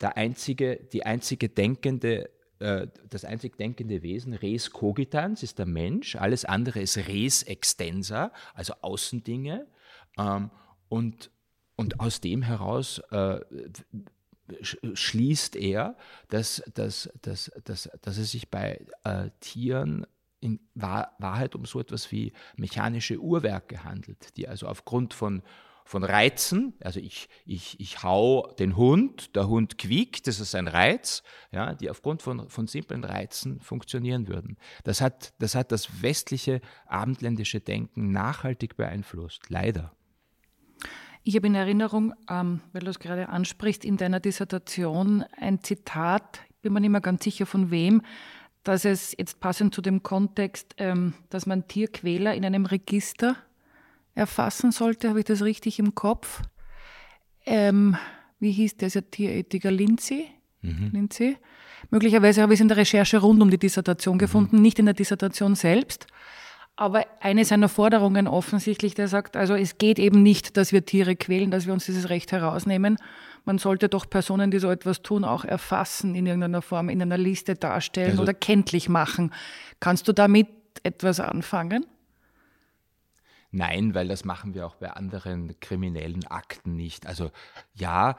[0.00, 6.16] der einzige, die einzige denkende äh, das einzig denkende Wesen, res cogitans, ist der Mensch,
[6.16, 9.66] alles andere ist res extensa, also Außendinge.
[10.18, 10.50] Ähm,
[10.88, 11.30] und,
[11.76, 13.40] und aus dem heraus äh,
[14.62, 15.96] schließt er,
[16.28, 20.06] dass, dass, dass, dass, dass es sich bei äh, Tieren
[20.40, 25.42] in Wahrheit um so etwas wie mechanische Uhrwerke handelt, die also aufgrund von
[25.88, 26.74] von Reizen.
[26.80, 31.74] Also ich, ich, ich hau den Hund, der Hund quiekt, das ist ein Reiz, ja,
[31.74, 34.58] die aufgrund von, von simplen Reizen funktionieren würden.
[34.84, 39.92] Das hat, das hat das westliche abendländische Denken nachhaltig beeinflusst, leider.
[41.24, 46.40] Ich habe in Erinnerung, ähm, weil du es gerade ansprichst, in deiner Dissertation ein Zitat,
[46.60, 48.02] bin mir nicht mehr ganz sicher von wem,
[48.68, 53.34] dass es jetzt passend zu dem Kontext, ähm, dass man Tierquäler in einem Register
[54.14, 55.08] erfassen sollte.
[55.08, 56.42] Habe ich das richtig im Kopf?
[57.46, 57.96] Ähm,
[58.38, 59.70] wie hieß der Tierethiker?
[59.70, 60.26] Lindsay?
[60.60, 60.90] Mhm.
[60.92, 61.38] Lindsay?
[61.90, 64.18] Möglicherweise habe ich es in der Recherche rund um die Dissertation mhm.
[64.18, 64.62] gefunden, mhm.
[64.62, 66.06] nicht in der Dissertation selbst.
[66.76, 71.16] Aber eine seiner Forderungen offensichtlich, der sagt, also es geht eben nicht, dass wir Tiere
[71.16, 72.98] quälen, dass wir uns dieses Recht herausnehmen.
[73.48, 77.16] Man sollte doch Personen, die so etwas tun, auch erfassen in irgendeiner Form, in einer
[77.16, 79.32] Liste darstellen also, oder kenntlich machen.
[79.80, 80.48] Kannst du damit
[80.82, 81.86] etwas anfangen?
[83.50, 87.06] Nein, weil das machen wir auch bei anderen kriminellen Akten nicht.
[87.06, 87.30] Also
[87.72, 88.18] ja,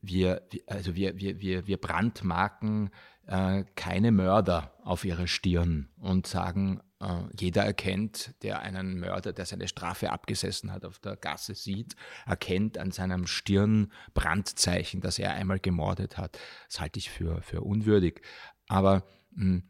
[0.00, 2.90] wir, also wir, wir, wir, wir brandmarken
[3.26, 9.46] äh, keine Mörder auf ihre Stirn und sagen, äh, jeder erkennt, der einen Mörder, der
[9.46, 11.94] seine Strafe abgesessen hat, auf der Gasse sieht,
[12.26, 16.38] erkennt an seinem Stirnbrandzeichen, dass er einmal gemordet hat.
[16.68, 18.20] Das halte ich für, für unwürdig.
[18.66, 19.62] Aber mh, hm,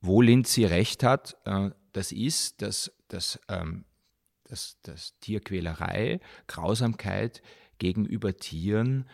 [0.00, 3.86] wo Lindsay recht hat, äh, das ist, dass, dass ähm,
[4.44, 7.42] dass, dass Tierquälerei, Grausamkeit
[7.78, 9.08] gegenüber Tieren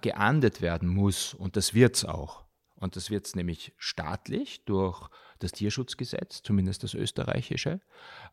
[0.00, 1.34] geahndet werden muss.
[1.34, 2.44] Und das wird es auch.
[2.76, 7.80] Und das wird es nämlich staatlich durch das Tierschutzgesetz, zumindest das österreichische.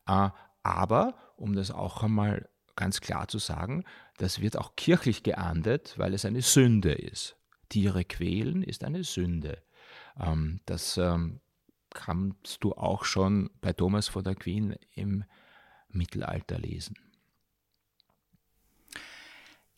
[0.07, 0.29] Äh,
[0.63, 3.83] aber, um das auch einmal ganz klar zu sagen,
[4.17, 7.35] das wird auch kirchlich geahndet, weil es eine Sünde ist.
[7.69, 9.61] Tiere quälen ist eine Sünde.
[10.19, 11.41] Ähm, das ähm,
[11.91, 15.23] kannst du auch schon bei Thomas von der Queen im
[15.89, 16.95] Mittelalter lesen.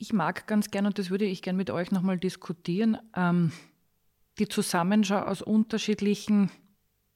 [0.02, 3.52] Ich mag ganz gern, und das würde ich gern mit euch nochmal diskutieren, ähm,
[4.40, 6.50] die Zusammenschau aus unterschiedlichen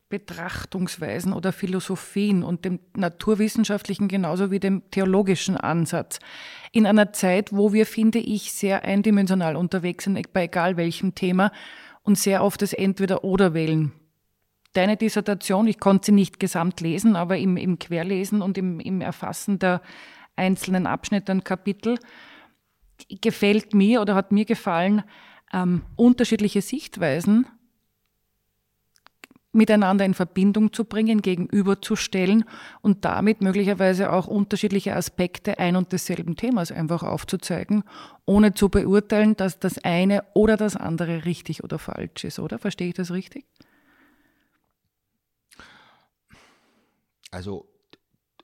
[0.10, 6.20] Betrachtungsweisen oder Philosophien und dem naturwissenschaftlichen genauso wie dem theologischen Ansatz.
[6.74, 11.52] In einer Zeit, wo wir, finde ich, sehr eindimensional unterwegs sind, bei egal welchem Thema
[12.04, 13.94] und sehr oft das Entweder-Oder wählen
[14.74, 19.02] deine Dissertation, ich konnte sie nicht gesamt lesen, aber im, im Querlesen und im, im
[19.02, 19.82] Erfassen der
[20.36, 21.98] einzelnen Abschnitte und Kapitel,
[23.22, 25.04] gefällt mir oder hat mir gefallen,
[25.54, 27.48] ähm, unterschiedliche Sichtweisen
[29.56, 32.44] miteinander in Verbindung zu bringen, gegenüberzustellen
[32.82, 37.84] und damit möglicherweise auch unterschiedliche Aspekte ein und desselben Themas einfach aufzuzeigen,
[38.26, 42.60] ohne zu beurteilen, dass das eine oder das andere richtig oder falsch ist, oder?
[42.60, 43.46] Verstehe ich das richtig?
[47.32, 47.66] Also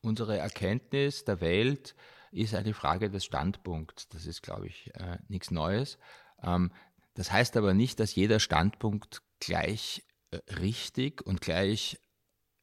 [0.01, 1.93] unsere Erkenntnis der Welt
[2.31, 4.07] ist eine Frage des Standpunkts.
[4.09, 5.97] Das ist, glaube ich, äh, nichts Neues.
[6.41, 6.71] Ähm,
[7.13, 11.99] das heißt aber nicht, dass jeder Standpunkt gleich äh, richtig und gleich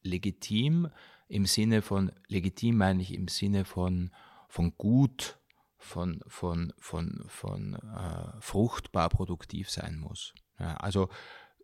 [0.03, 0.91] legitim
[1.29, 4.11] im Sinne von, legitim meine ich im Sinne von,
[4.49, 5.39] von gut,
[5.77, 10.35] von, von, von, von äh, fruchtbar produktiv sein muss.
[10.59, 11.09] Ja, also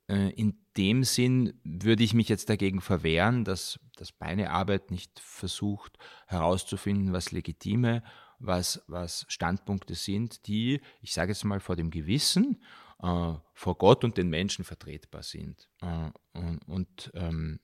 [0.07, 5.97] in dem Sinn würde ich mich jetzt dagegen verwehren, dass, dass meine Arbeit nicht versucht
[6.27, 8.03] herauszufinden, was legitime
[8.39, 12.63] was, was Standpunkte sind, die, ich sage jetzt mal, vor dem Gewissen,
[13.03, 15.69] äh, vor Gott und den Menschen vertretbar sind.
[15.81, 17.61] Äh, und, und ähm,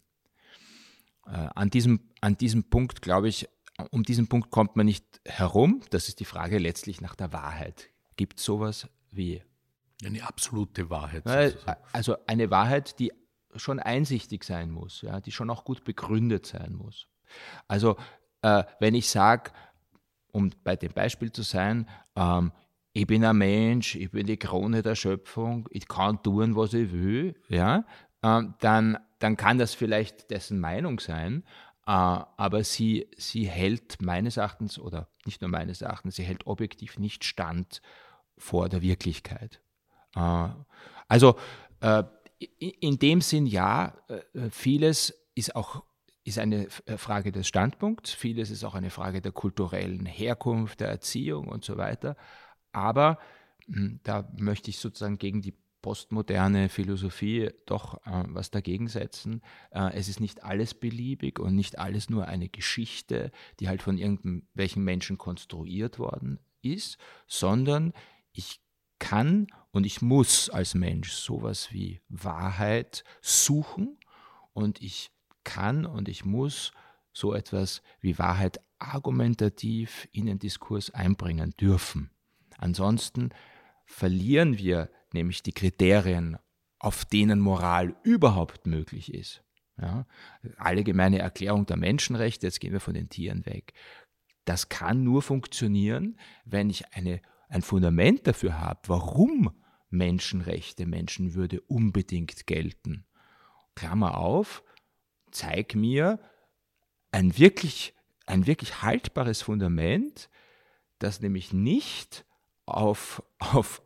[1.26, 3.48] äh, an, diesem, an diesem Punkt, glaube ich,
[3.90, 5.83] um diesen Punkt kommt man nicht herum.
[5.90, 7.88] Das ist die Frage letztlich nach der Wahrheit.
[8.16, 9.42] Gibt es sowas wie
[10.06, 11.26] eine absolute Wahrheit.
[11.92, 13.12] Also eine Wahrheit, die
[13.56, 17.08] schon einsichtig sein muss, ja, die schon auch gut begründet sein muss.
[17.68, 17.96] Also
[18.42, 19.50] äh, wenn ich sage,
[20.32, 22.52] um bei dem Beispiel zu sein, ähm,
[22.92, 26.92] ich bin ein Mensch, ich bin die Krone der Schöpfung, ich kann tun, was ich
[26.92, 27.84] will, ja,
[28.22, 31.44] ähm, dann, dann kann das vielleicht dessen Meinung sein,
[31.86, 36.98] äh, aber sie, sie hält meines Erachtens, oder nicht nur meines Erachtens, sie hält objektiv
[36.98, 37.80] nicht stand
[38.36, 39.60] vor der Wirklichkeit.
[40.14, 40.49] Äh,
[41.09, 41.37] also
[41.81, 42.05] äh,
[42.59, 45.85] in dem Sinn ja, äh, vieles ist auch
[46.23, 51.49] ist eine Frage des Standpunkts, vieles ist auch eine Frage der kulturellen Herkunft, der Erziehung
[51.49, 52.14] und so weiter.
[52.73, 53.18] Aber
[53.66, 59.42] hm, da möchte ich sozusagen gegen die postmoderne Philosophie doch äh, was dagegen setzen.
[59.70, 63.99] Äh, es ist nicht alles beliebig und nicht alles nur eine Geschichte, die halt von
[63.99, 67.92] irgendwelchen Menschen konstruiert worden ist, sondern
[68.33, 68.61] ich
[69.00, 73.98] kann und ich muss als Mensch sowas wie Wahrheit suchen
[74.52, 75.10] und ich
[75.42, 76.70] kann und ich muss
[77.12, 82.10] so etwas wie Wahrheit argumentativ in den Diskurs einbringen dürfen.
[82.58, 83.30] Ansonsten
[83.84, 86.38] verlieren wir nämlich die Kriterien,
[86.78, 89.42] auf denen Moral überhaupt möglich ist.
[89.80, 90.06] Ja,
[90.58, 93.72] allgemeine Erklärung der Menschenrechte, jetzt gehen wir von den Tieren weg.
[94.44, 99.50] Das kann nur funktionieren, wenn ich eine, ein Fundament dafür habe, warum
[99.90, 103.04] Menschenrechte, Menschenwürde unbedingt gelten.
[103.74, 104.62] Klammer auf,
[105.32, 106.20] zeig mir
[107.10, 107.94] ein wirklich,
[108.26, 110.30] ein wirklich haltbares Fundament,
[111.00, 112.24] das nämlich nicht
[112.66, 113.82] auf, auf,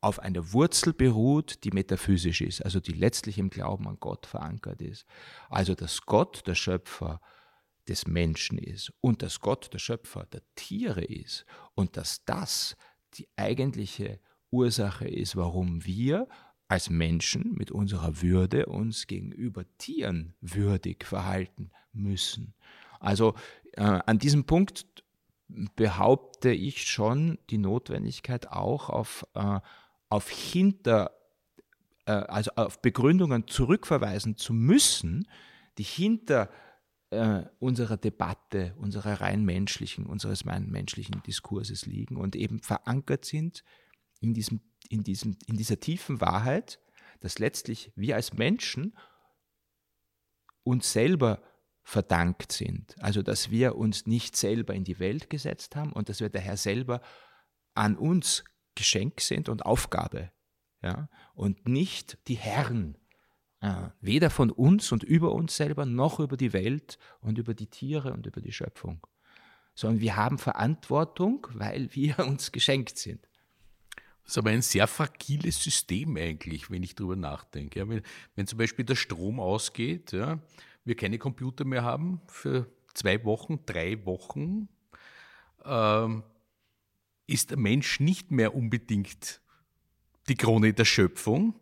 [0.00, 4.80] auf einer Wurzel beruht, die metaphysisch ist, also die letztlich im Glauben an Gott verankert
[4.80, 5.06] ist.
[5.48, 7.20] Also dass Gott der Schöpfer
[7.88, 12.76] des Menschen ist und dass Gott der Schöpfer der Tiere ist und dass das
[13.14, 14.18] die eigentliche
[14.50, 16.28] Ursache ist, warum wir
[16.68, 22.54] als Menschen mit unserer Würde uns gegenüber Tieren würdig verhalten müssen.
[23.00, 23.34] Also
[23.72, 25.04] äh, an diesem Punkt
[25.76, 29.60] behaupte ich schon die Notwendigkeit auch auf, äh,
[30.08, 31.10] auf hinter,
[32.06, 35.28] äh, also auf Begründungen zurückverweisen zu müssen,
[35.78, 36.48] die hinter
[37.58, 43.64] unserer Debatte, unserer rein menschlichen, unseres rein menschlichen Diskurses liegen und eben verankert sind
[44.20, 46.80] in, diesem, in, diesem, in dieser tiefen Wahrheit,
[47.20, 48.96] dass letztlich wir als Menschen
[50.62, 51.42] uns selber
[51.82, 52.94] verdankt sind.
[53.02, 56.56] Also dass wir uns nicht selber in die Welt gesetzt haben und dass wir daher
[56.56, 57.02] selber
[57.74, 58.44] an uns
[58.74, 60.32] Geschenk sind und Aufgabe.
[60.82, 61.10] Ja?
[61.34, 63.01] Und nicht die Herren, äh,
[64.00, 68.12] weder von uns und über uns selber, noch über die Welt und über die Tiere
[68.12, 69.06] und über die Schöpfung.
[69.74, 73.28] Sondern wir haben Verantwortung, weil wir uns geschenkt sind.
[74.24, 77.80] Das ist aber ein sehr fragiles System eigentlich, wenn ich darüber nachdenke.
[77.80, 78.02] Ja, wenn,
[78.34, 80.38] wenn, zum Beispiel der Strom ausgeht, ja,
[80.84, 84.68] wir keine Computer mehr haben für zwei Wochen, drei Wochen,
[85.64, 86.22] ähm,
[87.26, 89.40] ist der Mensch nicht mehr unbedingt
[90.28, 91.54] die Krone der Schöpfung.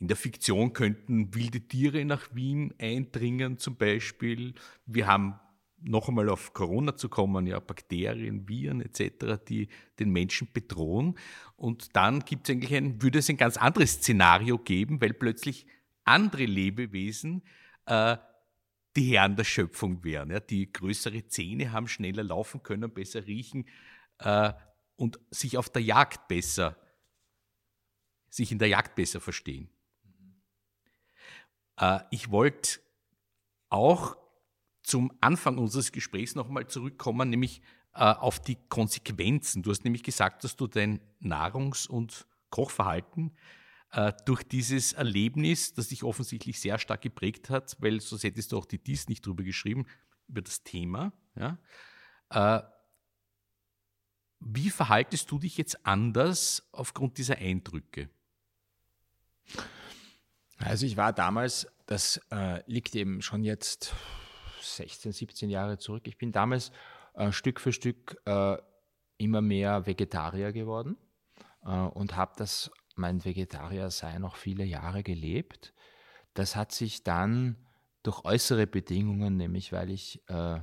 [0.00, 4.54] In der Fiktion könnten wilde Tiere nach Wien eindringen zum Beispiel.
[4.86, 5.40] Wir haben
[5.80, 11.18] noch einmal auf Corona zu kommen, ja, Bakterien, Viren etc., die den Menschen bedrohen.
[11.56, 15.66] Und dann gibt es eigentlich ein, würde es ein ganz anderes Szenario geben, weil plötzlich
[16.04, 17.42] andere Lebewesen
[17.86, 18.16] äh,
[18.96, 23.66] die Herren der Schöpfung wären, ja, die größere Zähne haben, schneller laufen können, besser riechen
[24.18, 24.52] äh,
[24.96, 26.76] und sich auf der Jagd besser,
[28.30, 29.68] sich in der Jagd besser verstehen.
[31.78, 32.80] Äh, ich wollte
[33.68, 34.16] auch
[34.82, 37.60] zum Anfang unseres Gesprächs nochmal zurückkommen, nämlich
[37.94, 39.62] äh, auf die Konsequenzen.
[39.62, 43.36] Du hast nämlich gesagt, dass du dein Nahrungs- und Kochverhalten
[43.92, 48.58] äh, durch dieses Erlebnis, das dich offensichtlich sehr stark geprägt hat, weil sonst hättest du
[48.58, 49.86] auch die Dies nicht drüber geschrieben,
[50.28, 51.12] über das Thema.
[51.34, 51.58] Ja?
[54.40, 58.10] Wie verhaltest du dich jetzt anders aufgrund dieser Eindrücke?
[60.58, 63.94] Also ich war damals, das äh, liegt eben schon jetzt
[64.60, 66.72] 16, 17 Jahre zurück, ich bin damals
[67.14, 68.56] äh, Stück für Stück äh,
[69.18, 70.96] immer mehr Vegetarier geworden
[71.64, 75.72] äh, und habe das mein Vegetarier-Sein noch viele Jahre gelebt.
[76.34, 77.56] Das hat sich dann
[78.02, 80.60] durch äußere Bedingungen, nämlich weil ich äh,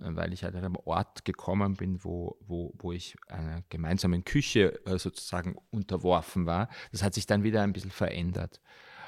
[0.00, 4.84] weil ich halt an einem Ort gekommen bin, wo, wo, wo ich einer gemeinsamen Küche
[4.86, 6.68] äh, sozusagen unterworfen war.
[6.92, 8.60] Das hat sich dann wieder ein bisschen verändert.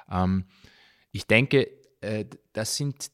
[0.09, 0.47] Ähm,
[1.11, 1.69] ich denke,
[2.01, 3.11] äh, das sind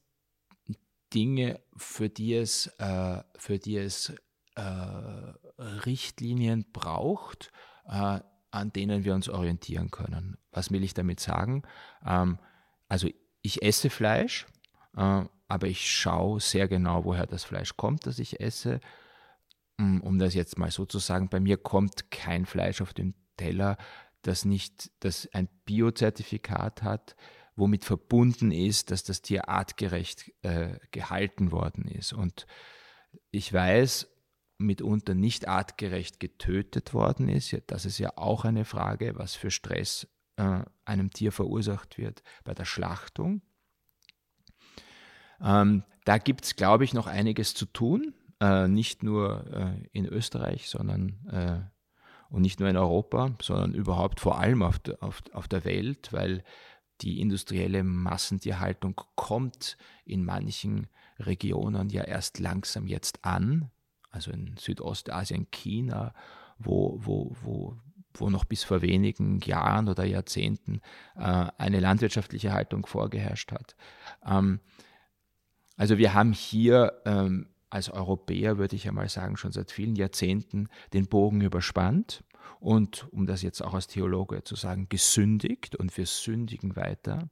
[1.15, 4.13] Dinge, für die es, äh, für die es
[4.57, 4.63] äh,
[5.59, 7.53] Richtlinien braucht,
[7.87, 8.21] äh,
[8.51, 10.39] an denen wir uns orientieren können.
[10.51, 11.63] Was will ich damit sagen?
[12.05, 12.39] Ähm,
[12.89, 13.09] also
[13.43, 14.47] ich esse Fleisch,
[14.97, 18.81] äh, aber ich schaue sehr genau, woher das Fleisch kommt, das ich esse.
[19.79, 23.15] Mm, um das jetzt mal so zu sagen, bei mir kommt kein Fleisch auf den
[23.37, 23.77] Teller,
[24.27, 27.17] das nicht das ein Biozertifikat hat,
[27.55, 32.13] womit verbunden ist, dass das Tier artgerecht äh, gehalten worden ist.
[32.13, 32.47] Und
[33.31, 34.09] ich weiß,
[34.59, 37.57] mitunter nicht artgerecht getötet worden ist.
[37.67, 42.55] Das ist ja auch eine Frage, was für Stress äh, einem Tier verursacht wird bei
[42.55, 43.43] der Schlachtung.
[45.41, 50.07] Ähm, da gibt es, glaube ich, noch einiges zu tun, äh, nicht nur äh, in
[50.07, 51.76] Österreich, sondern äh,
[52.31, 56.13] und nicht nur in Europa, sondern überhaupt vor allem auf, de, auf, auf der Welt,
[56.13, 56.43] weil
[57.01, 63.71] die industrielle Massentierhaltung kommt in manchen Regionen ja erst langsam jetzt an,
[64.11, 66.15] also in Südostasien, China,
[66.59, 67.77] wo, wo, wo,
[68.15, 70.81] wo noch bis vor wenigen Jahren oder Jahrzehnten
[71.17, 73.77] äh, eine landwirtschaftliche Haltung vorgeherrscht hat.
[74.25, 74.61] Ähm,
[75.77, 80.69] also wir haben hier ähm, als Europäer, würde ich einmal sagen, schon seit vielen Jahrzehnten
[80.93, 82.25] den Bogen überspannt
[82.61, 87.29] und, um das jetzt auch als Theologe zu sagen, gesündigt und wir sündigen weiter.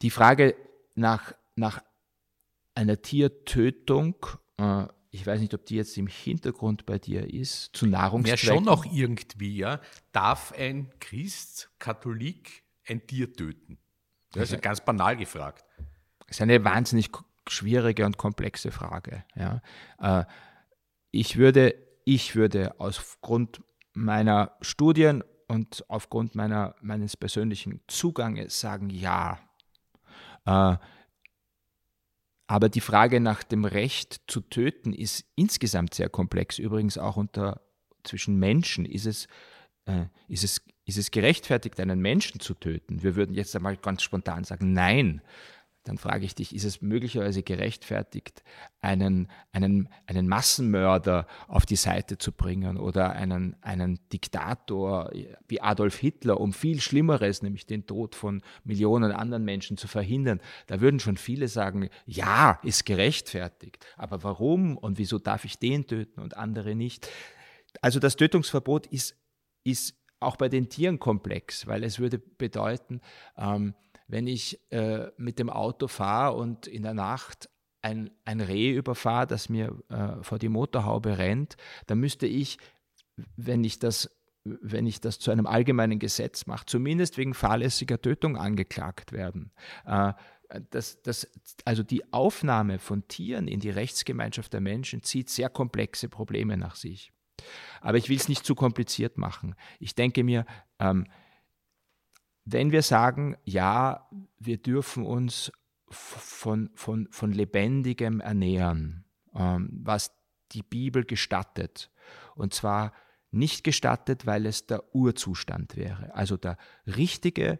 [0.00, 0.56] Die Frage
[0.94, 1.82] nach, nach
[2.74, 4.16] einer Tiertötung
[4.56, 8.48] äh, ich weiß nicht, ob die jetzt im Hintergrund bei dir ist, zu Nahrungszwecken.
[8.48, 9.80] Ja, schon auch irgendwie, ja.
[10.10, 13.78] Darf ein Christ, Katholik ein Tier töten?
[14.32, 15.66] Das ist ja ganz banal gefragt.
[16.26, 17.10] Das ist eine wahnsinnig
[17.48, 19.24] schwierige und komplexe Frage.
[19.34, 19.60] Ja.
[20.00, 20.24] Äh,
[21.10, 21.74] ich, würde,
[22.04, 29.38] ich würde aufgrund meiner Studien und aufgrund meiner, meines persönlichen Zuganges sagen, ja.
[30.46, 30.76] Äh,
[32.46, 36.58] aber die Frage nach dem Recht zu töten ist insgesamt sehr komplex.
[36.58, 37.62] Übrigens auch unter
[38.04, 39.26] zwischen Menschen ist es,
[39.86, 43.02] äh, ist es, ist es gerechtfertigt, einen Menschen zu töten?
[43.02, 45.22] Wir würden jetzt einmal ganz spontan sagen, nein
[45.84, 48.44] dann frage ich dich, ist es möglicherweise gerechtfertigt,
[48.80, 55.10] einen, einen, einen Massenmörder auf die Seite zu bringen oder einen, einen Diktator
[55.48, 60.40] wie Adolf Hitler, um viel Schlimmeres, nämlich den Tod von Millionen anderen Menschen zu verhindern?
[60.68, 63.84] Da würden schon viele sagen, ja, ist gerechtfertigt.
[63.96, 67.08] Aber warum und wieso darf ich den töten und andere nicht?
[67.80, 69.16] Also das Tötungsverbot ist,
[69.64, 73.00] ist auch bei den Tieren komplex, weil es würde bedeuten,
[73.36, 73.74] ähm,
[74.12, 77.48] wenn ich äh, mit dem Auto fahre und in der Nacht
[77.80, 82.58] ein, ein Reh überfahre, das mir äh, vor die Motorhaube rennt, dann müsste ich,
[83.36, 84.10] wenn ich das
[84.44, 89.52] wenn ich das zu einem allgemeinen Gesetz mache, zumindest wegen fahrlässiger Tötung angeklagt werden.
[89.86, 90.14] Äh,
[90.70, 91.30] das, das,
[91.64, 96.74] also die Aufnahme von Tieren in die Rechtsgemeinschaft der Menschen zieht sehr komplexe Probleme nach
[96.74, 97.12] sich.
[97.80, 99.54] Aber ich will es nicht zu kompliziert machen.
[99.78, 100.44] Ich denke mir,
[100.80, 101.06] ähm,
[102.44, 105.52] wenn wir sagen, ja, wir dürfen uns
[105.88, 110.12] von, von, von lebendigem ernähren, ähm, was
[110.52, 111.90] die Bibel gestattet,
[112.34, 112.92] und zwar
[113.30, 116.14] nicht gestattet, weil es der Urzustand wäre.
[116.14, 117.58] Also der richtige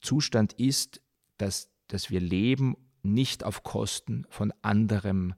[0.00, 1.02] Zustand ist,
[1.36, 5.34] dass, dass wir leben nicht auf Kosten von anderem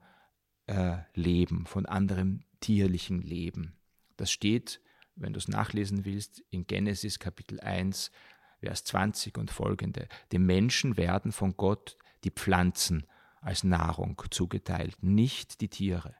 [0.67, 3.75] äh, Leben, von anderem tierlichen Leben.
[4.15, 4.81] Das steht
[5.15, 8.11] wenn du es nachlesen willst, in Genesis Kapitel 1,
[8.59, 10.07] Vers 20 und folgende.
[10.31, 13.05] Dem Menschen werden von Gott die Pflanzen
[13.41, 16.15] als Nahrung zugeteilt, nicht die Tiere.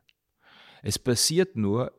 [0.82, 1.94] Es passiert nur,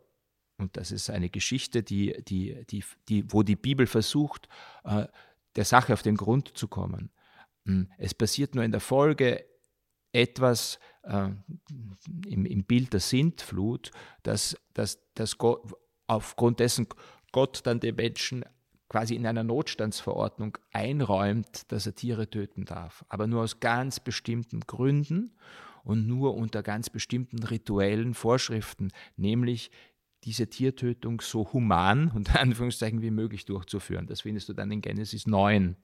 [0.59, 4.49] und das ist eine Geschichte, die, die, die, die, wo die Bibel versucht,
[4.85, 5.07] äh,
[5.57, 7.11] der Sache auf den Grund zu kommen.
[7.65, 9.47] Hm, es passiert nur in der Folge
[10.13, 11.31] etwas äh,
[12.27, 13.91] im, im, Bild der Sintflut,
[14.23, 15.73] dass, dass, dass Gott,
[16.07, 16.87] aufgrund dessen
[17.33, 18.45] Gott dann den Menschen
[18.89, 24.61] quasi in einer Notstandsverordnung einräumt, dass er Tiere töten darf, aber nur aus ganz bestimmten
[24.61, 25.33] Gründen
[25.83, 29.71] und nur unter ganz bestimmten rituellen Vorschriften, nämlich
[30.25, 34.07] diese Tiertötung so human, unter Anführungszeichen, wie möglich durchzuführen.
[34.07, 35.77] Das findest du dann in Genesis 9.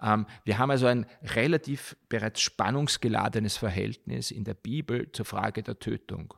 [0.00, 5.78] Ähm, wir haben also ein relativ bereits spannungsgeladenes Verhältnis in der Bibel zur Frage der
[5.78, 6.34] Tötung.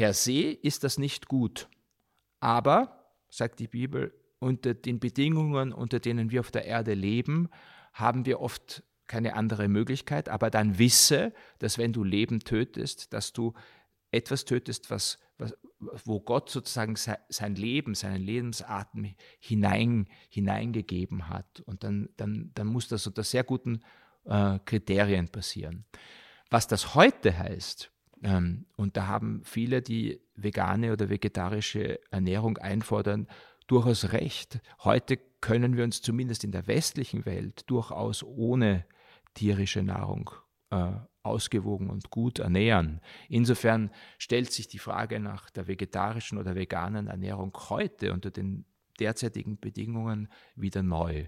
[0.00, 1.68] Per se ist das nicht gut.
[2.40, 7.50] Aber, sagt die Bibel, unter den Bedingungen, unter denen wir auf der Erde leben,
[7.92, 13.34] haben wir oft keine andere Möglichkeit, aber dann wisse, dass wenn du Leben tötest, dass
[13.34, 13.52] du
[14.10, 15.54] etwas tötest, was, was,
[16.06, 21.60] wo Gott sozusagen sein Leben, seinen Lebensatem hinein, hineingegeben hat.
[21.66, 23.82] Und dann, dann, dann muss das unter sehr guten
[24.24, 25.84] äh, Kriterien passieren.
[26.48, 27.92] Was das heute heißt,
[28.22, 33.26] ähm, und da haben viele, die vegane oder vegetarische Ernährung einfordern,
[33.66, 34.60] durchaus recht.
[34.82, 38.84] Heute können wir uns zumindest in der westlichen Welt durchaus ohne
[39.34, 40.30] tierische Nahrung
[40.70, 40.92] äh,
[41.22, 43.00] ausgewogen und gut ernähren.
[43.28, 48.64] Insofern stellt sich die Frage nach der vegetarischen oder veganen Ernährung heute unter den
[48.98, 51.26] derzeitigen Bedingungen wieder neu.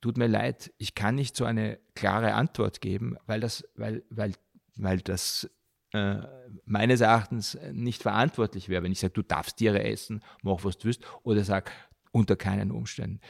[0.00, 4.32] Tut mir leid, ich kann nicht so eine klare Antwort geben, weil das, weil, weil,
[4.76, 5.50] weil das
[5.96, 6.28] äh,
[6.64, 10.84] meines Erachtens nicht verantwortlich wäre, wenn ich sage, du darfst Tiere essen, mach was du
[10.86, 11.70] willst, oder sage,
[12.12, 13.20] unter keinen Umständen.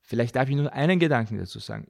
[0.00, 1.88] Vielleicht darf ich nur einen Gedanken dazu sagen.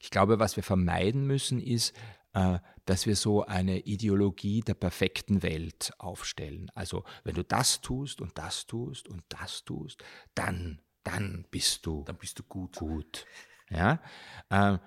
[0.00, 1.94] Ich glaube, was wir vermeiden müssen, ist,
[2.34, 6.70] äh, dass wir so eine Ideologie der perfekten Welt aufstellen.
[6.74, 12.04] Also wenn du das tust und das tust und das tust, dann, dann bist du,
[12.04, 12.76] dann bist du gut.
[12.76, 13.26] Gut.
[13.70, 14.00] Ja,
[14.50, 14.78] äh,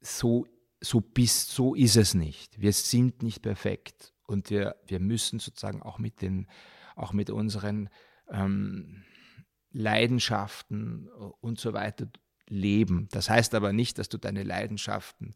[0.00, 0.46] so
[0.80, 2.60] so bist, so ist es nicht.
[2.60, 6.46] Wir sind nicht perfekt und wir, wir müssen sozusagen auch mit den,
[6.96, 7.90] auch mit unseren
[8.30, 9.04] ähm,
[9.72, 11.08] Leidenschaften
[11.40, 12.08] und so weiter
[12.48, 13.08] leben.
[13.12, 15.34] Das heißt aber nicht, dass du deine Leidenschaften,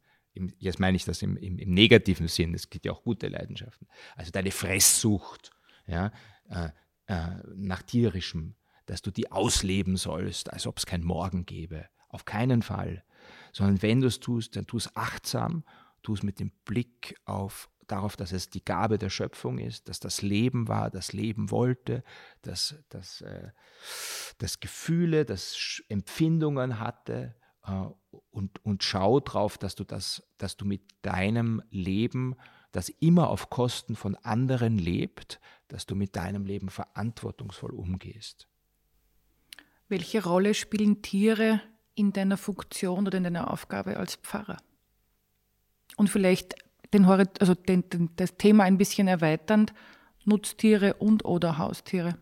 [0.59, 3.87] jetzt meine ich das im, im, im, negativen Sinn, es gibt ja auch gute Leidenschaften,
[4.17, 5.51] also deine Fresssucht
[5.87, 6.11] ja,
[6.49, 6.71] äh,
[7.07, 11.89] äh, nach tierischem, dass du die ausleben sollst, als ob es kein Morgen gäbe.
[12.09, 13.05] Auf keinen Fall
[13.55, 15.65] sondern wenn du es tust, dann tu es achtsam,
[16.03, 20.01] tu es mit dem Blick auf, darauf, dass es die Gabe der Schöpfung ist, dass
[20.01, 22.03] das Leben war, das Leben wollte,
[22.43, 23.51] dass, dass, äh,
[24.39, 27.87] das Gefühle, das Empfindungen hatte äh,
[28.31, 32.35] und, und schau drauf, dass du, das, dass du mit deinem Leben,
[32.73, 38.49] das immer auf Kosten von anderen lebt, dass du mit deinem Leben verantwortungsvoll umgehst.
[39.89, 41.61] Welche Rolle spielen Tiere
[41.95, 44.59] in deiner Funktion oder in deiner Aufgabe als Pfarrer.
[45.97, 46.55] Und vielleicht
[46.93, 49.73] den, also den, den, das Thema ein bisschen erweiternd,
[50.25, 52.17] Nutztiere und oder Haustiere.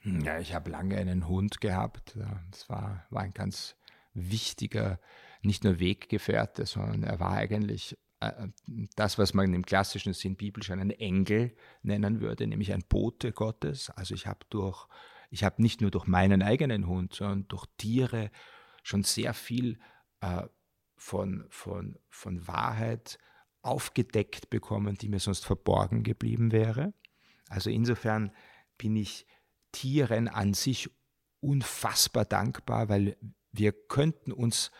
[0.00, 2.16] Hm, ja, ich habe lange einen Hund gehabt.
[2.50, 3.76] Das war, war ein ganz
[4.14, 5.00] wichtiger,
[5.42, 8.48] nicht nur Weggefährte, sondern er war eigentlich äh,
[8.94, 13.90] das, was man im klassischen Sinn biblisch einen Engel nennen würde, nämlich ein Bote Gottes.
[13.90, 14.86] Also ich habe durch
[15.36, 18.30] ich habe nicht nur durch meinen eigenen Hund, sondern durch Tiere
[18.82, 19.78] schon sehr viel
[20.22, 20.44] äh,
[20.96, 23.18] von, von, von Wahrheit
[23.60, 26.94] aufgedeckt bekommen, die mir sonst verborgen geblieben wäre.
[27.50, 28.32] Also insofern
[28.78, 29.26] bin ich
[29.72, 30.88] Tieren an sich
[31.40, 33.18] unfassbar dankbar, weil
[33.52, 34.70] wir könnten uns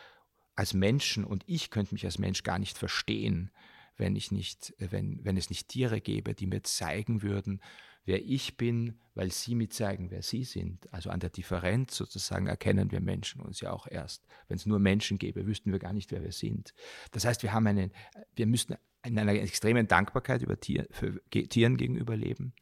[0.55, 3.51] als Menschen und ich könnte mich als Mensch gar nicht verstehen,
[3.95, 7.61] wenn ich nicht, wenn, wenn es nicht Tiere gäbe, die mir zeigen würden,
[8.07, 10.91] wer ich bin, weil sie mir zeigen, wer sie sind.
[10.93, 14.25] Also an der Differenz sozusagen erkennen wir Menschen uns ja auch erst.
[14.47, 16.73] Wenn es nur Menschen gäbe, wüssten wir gar nicht, wer wir sind.
[17.11, 17.91] Das heißt, wir haben einen,
[18.35, 22.53] wir müssen in einer extremen Dankbarkeit über Tier, für Tieren gegenüber leben.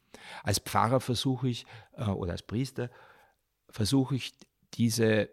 [0.42, 2.90] Als Pfarrer versuche ich, äh, oder als Priester,
[3.70, 4.34] versuche ich
[4.74, 5.30] diese,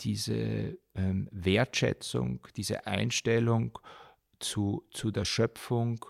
[0.00, 3.78] diese ähm, Wertschätzung, diese Einstellung
[4.38, 6.06] zu, zu der Schöpfung,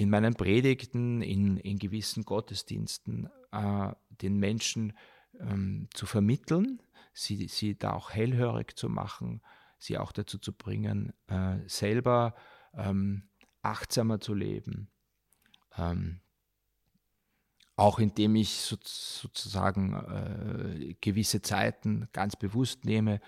[0.00, 3.92] in meinen Predigten, in, in gewissen Gottesdiensten äh,
[4.22, 4.94] den Menschen
[5.38, 6.82] ähm, zu vermitteln,
[7.12, 9.42] sie, sie da auch hellhörig zu machen,
[9.78, 12.34] sie auch dazu zu bringen, äh, selber
[12.74, 13.28] ähm,
[13.62, 14.90] achtsamer zu leben.
[15.76, 16.20] Ähm,
[17.76, 23.20] auch indem ich so, sozusagen äh, gewisse Zeiten ganz bewusst nehme,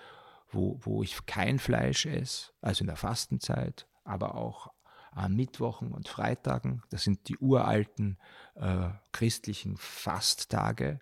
[0.48, 4.68] wo, wo ich kein Fleisch esse, also in der Fastenzeit, aber auch
[5.14, 6.82] an Mittwochen und Freitagen.
[6.90, 8.18] Das sind die uralten
[8.54, 11.00] äh, christlichen Fasttage.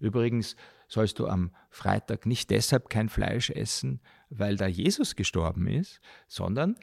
[0.00, 0.56] Übrigens
[0.86, 4.00] sollst du am Freitag nicht deshalb kein Fleisch essen,
[4.30, 6.76] weil da Jesus gestorben ist, sondern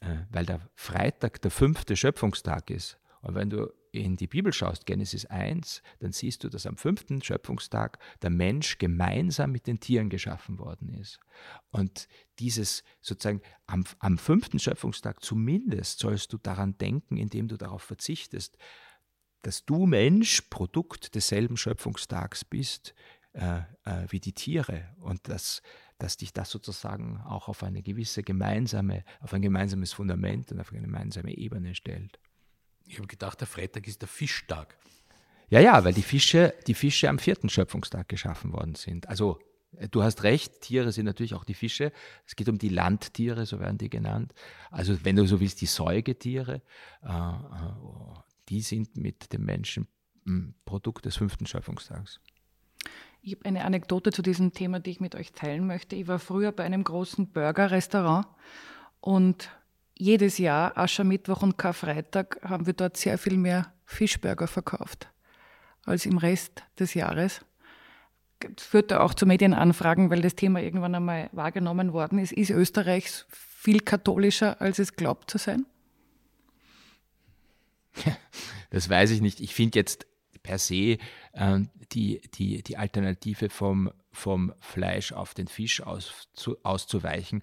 [0.00, 2.99] äh, weil der Freitag der fünfte Schöpfungstag ist.
[3.22, 7.22] Und wenn du in die Bibel schaust, Genesis 1, dann siehst du, dass am fünften
[7.22, 11.18] Schöpfungstag der Mensch gemeinsam mit den Tieren geschaffen worden ist.
[11.70, 12.08] Und
[12.38, 18.56] dieses sozusagen am, am fünften Schöpfungstag zumindest sollst du daran denken, indem du darauf verzichtest,
[19.42, 22.94] dass du Mensch Produkt desselben Schöpfungstags bist
[23.32, 25.62] äh, äh, wie die Tiere und dass,
[25.98, 30.72] dass dich das sozusagen auch auf eine gewisse gemeinsame, auf ein gemeinsames Fundament und auf
[30.72, 32.18] eine gemeinsame Ebene stellt.
[32.90, 34.76] Ich habe gedacht, der Freitag ist der Fischtag.
[35.48, 39.08] Ja, ja, weil die Fische, die Fische am vierten Schöpfungstag geschaffen worden sind.
[39.08, 39.38] Also
[39.92, 41.92] Du hast recht, Tiere sind natürlich auch die Fische.
[42.26, 44.34] Es geht um die Landtiere, so werden die genannt.
[44.72, 46.60] Also wenn du so willst, die Säugetiere,
[47.04, 48.14] äh, äh,
[48.48, 49.86] die sind mit dem Menschen
[50.24, 52.20] hm, Produkt des fünften Schöpfungstags.
[53.22, 55.94] Ich habe eine Anekdote zu diesem Thema, die ich mit euch teilen möchte.
[55.94, 58.26] Ich war früher bei einem großen Burger-Restaurant
[59.00, 59.50] und
[60.00, 65.08] jedes Jahr, Aschermittwoch und Karfreitag, haben wir dort sehr viel mehr Fischburger verkauft
[65.84, 67.40] als im Rest des Jahres.
[68.40, 72.32] Das führte auch zu Medienanfragen, weil das Thema irgendwann einmal wahrgenommen worden ist.
[72.32, 75.66] Ist Österreich viel katholischer, als es glaubt zu sein?
[78.72, 79.40] Das weiß ich nicht.
[79.40, 80.06] Ich finde jetzt
[80.44, 80.98] per se
[81.32, 81.58] äh,
[81.90, 87.42] die, die, die Alternative vom, vom Fleisch auf den Fisch aus, zu, auszuweichen,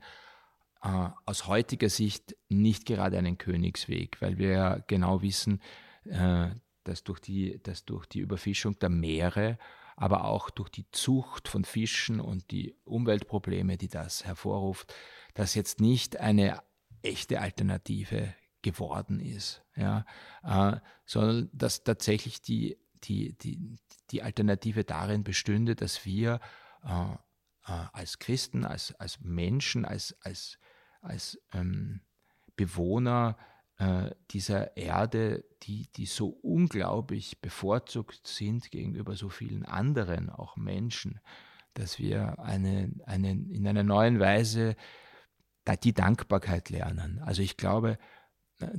[0.84, 5.62] äh, aus heutiger Sicht nicht gerade einen Königsweg, weil wir ja genau wissen,
[6.06, 6.50] äh,
[6.84, 9.58] dass, durch die, dass durch die Überfischung der Meere,
[9.96, 14.94] aber auch durch die Zucht von Fischen und die Umweltprobleme, die das hervorruft,
[15.34, 16.62] dass jetzt nicht eine
[17.02, 20.06] echte Alternative geworden ist, ja,
[20.44, 23.78] äh, sondern dass tatsächlich die die, die,
[24.12, 26.40] die Alternative darin bestünde, dass wir
[26.84, 27.16] äh,
[27.68, 30.58] als Christen, als, als Menschen, als, als,
[31.02, 32.02] als ähm,
[32.56, 33.38] Bewohner
[33.78, 41.20] äh, dieser Erde, die, die so unglaublich bevorzugt sind gegenüber so vielen anderen, auch Menschen,
[41.74, 44.76] dass wir eine, eine, in einer neuen Weise
[45.84, 47.20] die Dankbarkeit lernen.
[47.20, 47.98] Also ich glaube,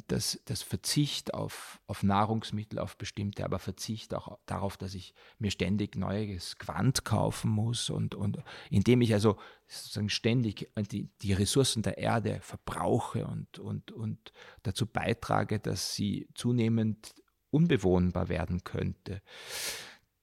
[0.08, 5.50] das, das Verzicht auf, auf Nahrungsmittel, auf bestimmte, aber Verzicht auch darauf, dass ich mir
[5.50, 9.36] ständig neues Quant kaufen muss und, und indem ich also
[9.68, 16.28] sozusagen ständig die, die Ressourcen der Erde verbrauche und, und, und dazu beitrage, dass sie
[16.34, 17.14] zunehmend
[17.50, 19.22] unbewohnbar werden könnte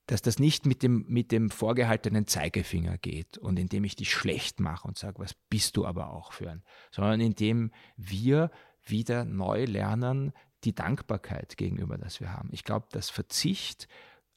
[0.07, 4.59] dass das nicht mit dem, mit dem vorgehaltenen Zeigefinger geht und indem ich dich schlecht
[4.59, 8.51] mache und sage, was bist du aber auch für ein, sondern indem wir
[8.85, 10.33] wieder neu lernen,
[10.63, 12.49] die Dankbarkeit gegenüber, das wir haben.
[12.51, 13.87] Ich glaube, dass Verzicht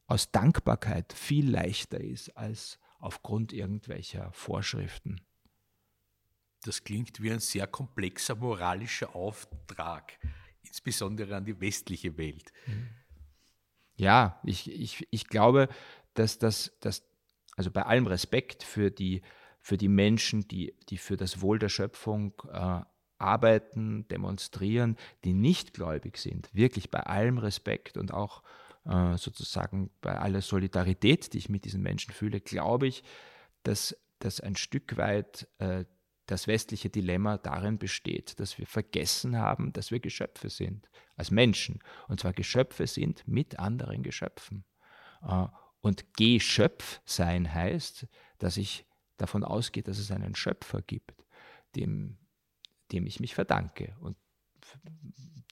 [0.06, 5.20] aus Dankbarkeit viel leichter ist als aufgrund irgendwelcher Vorschriften.
[6.62, 10.18] Das klingt wie ein sehr komplexer moralischer Auftrag,
[10.62, 12.52] insbesondere an die westliche Welt.
[13.94, 15.68] Ja, ich, ich, ich glaube,
[16.14, 17.04] dass das, dass,
[17.56, 19.22] also bei allem Respekt für die,
[19.60, 22.80] für die Menschen, die, die für das Wohl der Schöpfung äh,
[23.18, 28.42] arbeiten, demonstrieren, die nicht gläubig sind, wirklich bei allem Respekt und auch
[28.84, 33.02] äh, sozusagen bei aller Solidarität, die ich mit diesen Menschen fühle, glaube ich,
[33.62, 35.84] dass, dass ein Stück weit äh,
[36.26, 41.80] das westliche Dilemma darin besteht, dass wir vergessen haben, dass wir Geschöpfe sind, als Menschen.
[42.06, 44.64] Und zwar Geschöpfe sind mit anderen Geschöpfen.
[45.22, 45.46] Äh,
[45.80, 48.06] und Geschöpf sein heißt,
[48.38, 51.24] dass ich davon ausgehe, dass es einen Schöpfer gibt,
[51.76, 52.17] dem
[52.92, 54.16] dem ich mich verdanke und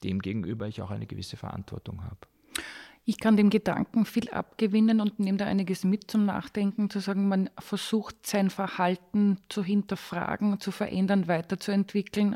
[0.03, 2.19] dem gegenüber ich auch eine gewisse Verantwortung habe.
[3.09, 7.29] Ich kann dem Gedanken viel abgewinnen und nehme da einiges mit zum Nachdenken, zu sagen,
[7.29, 12.35] man versucht sein Verhalten zu hinterfragen, zu verändern, weiterzuentwickeln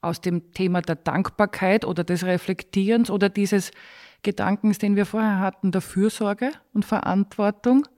[0.00, 3.72] aus dem Thema der Dankbarkeit oder des Reflektierens oder dieses
[4.22, 7.88] Gedankens, den wir vorher hatten, der Fürsorge und Verantwortung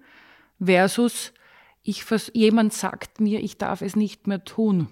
[0.58, 1.34] versus
[1.82, 4.88] ich, jemand sagt mir, ich darf es nicht mehr tun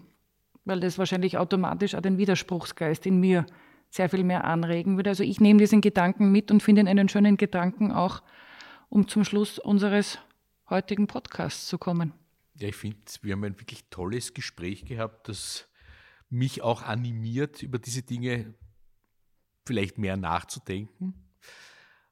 [0.64, 3.46] weil das wahrscheinlich automatisch auch den Widerspruchsgeist in mir
[3.90, 5.10] sehr viel mehr anregen würde.
[5.10, 8.22] Also ich nehme diesen Gedanken mit und finde einen schönen Gedanken auch,
[8.88, 10.18] um zum Schluss unseres
[10.70, 12.14] heutigen Podcasts zu kommen.
[12.54, 15.68] Ja, ich finde, wir haben ein wirklich tolles Gespräch gehabt, das
[16.30, 18.54] mich auch animiert, über diese Dinge
[19.66, 21.14] vielleicht mehr nachzudenken.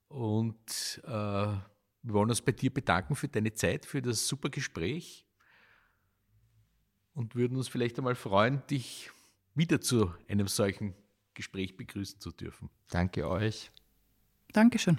[0.08, 1.62] Und äh, wir
[2.02, 5.26] wollen uns bei dir bedanken für deine Zeit, für das super Gespräch
[7.20, 9.10] und würden uns vielleicht einmal freuen, dich
[9.54, 10.94] wieder zu einem solchen
[11.34, 12.70] Gespräch begrüßen zu dürfen.
[12.88, 13.70] Danke euch.
[14.54, 14.98] Dankeschön.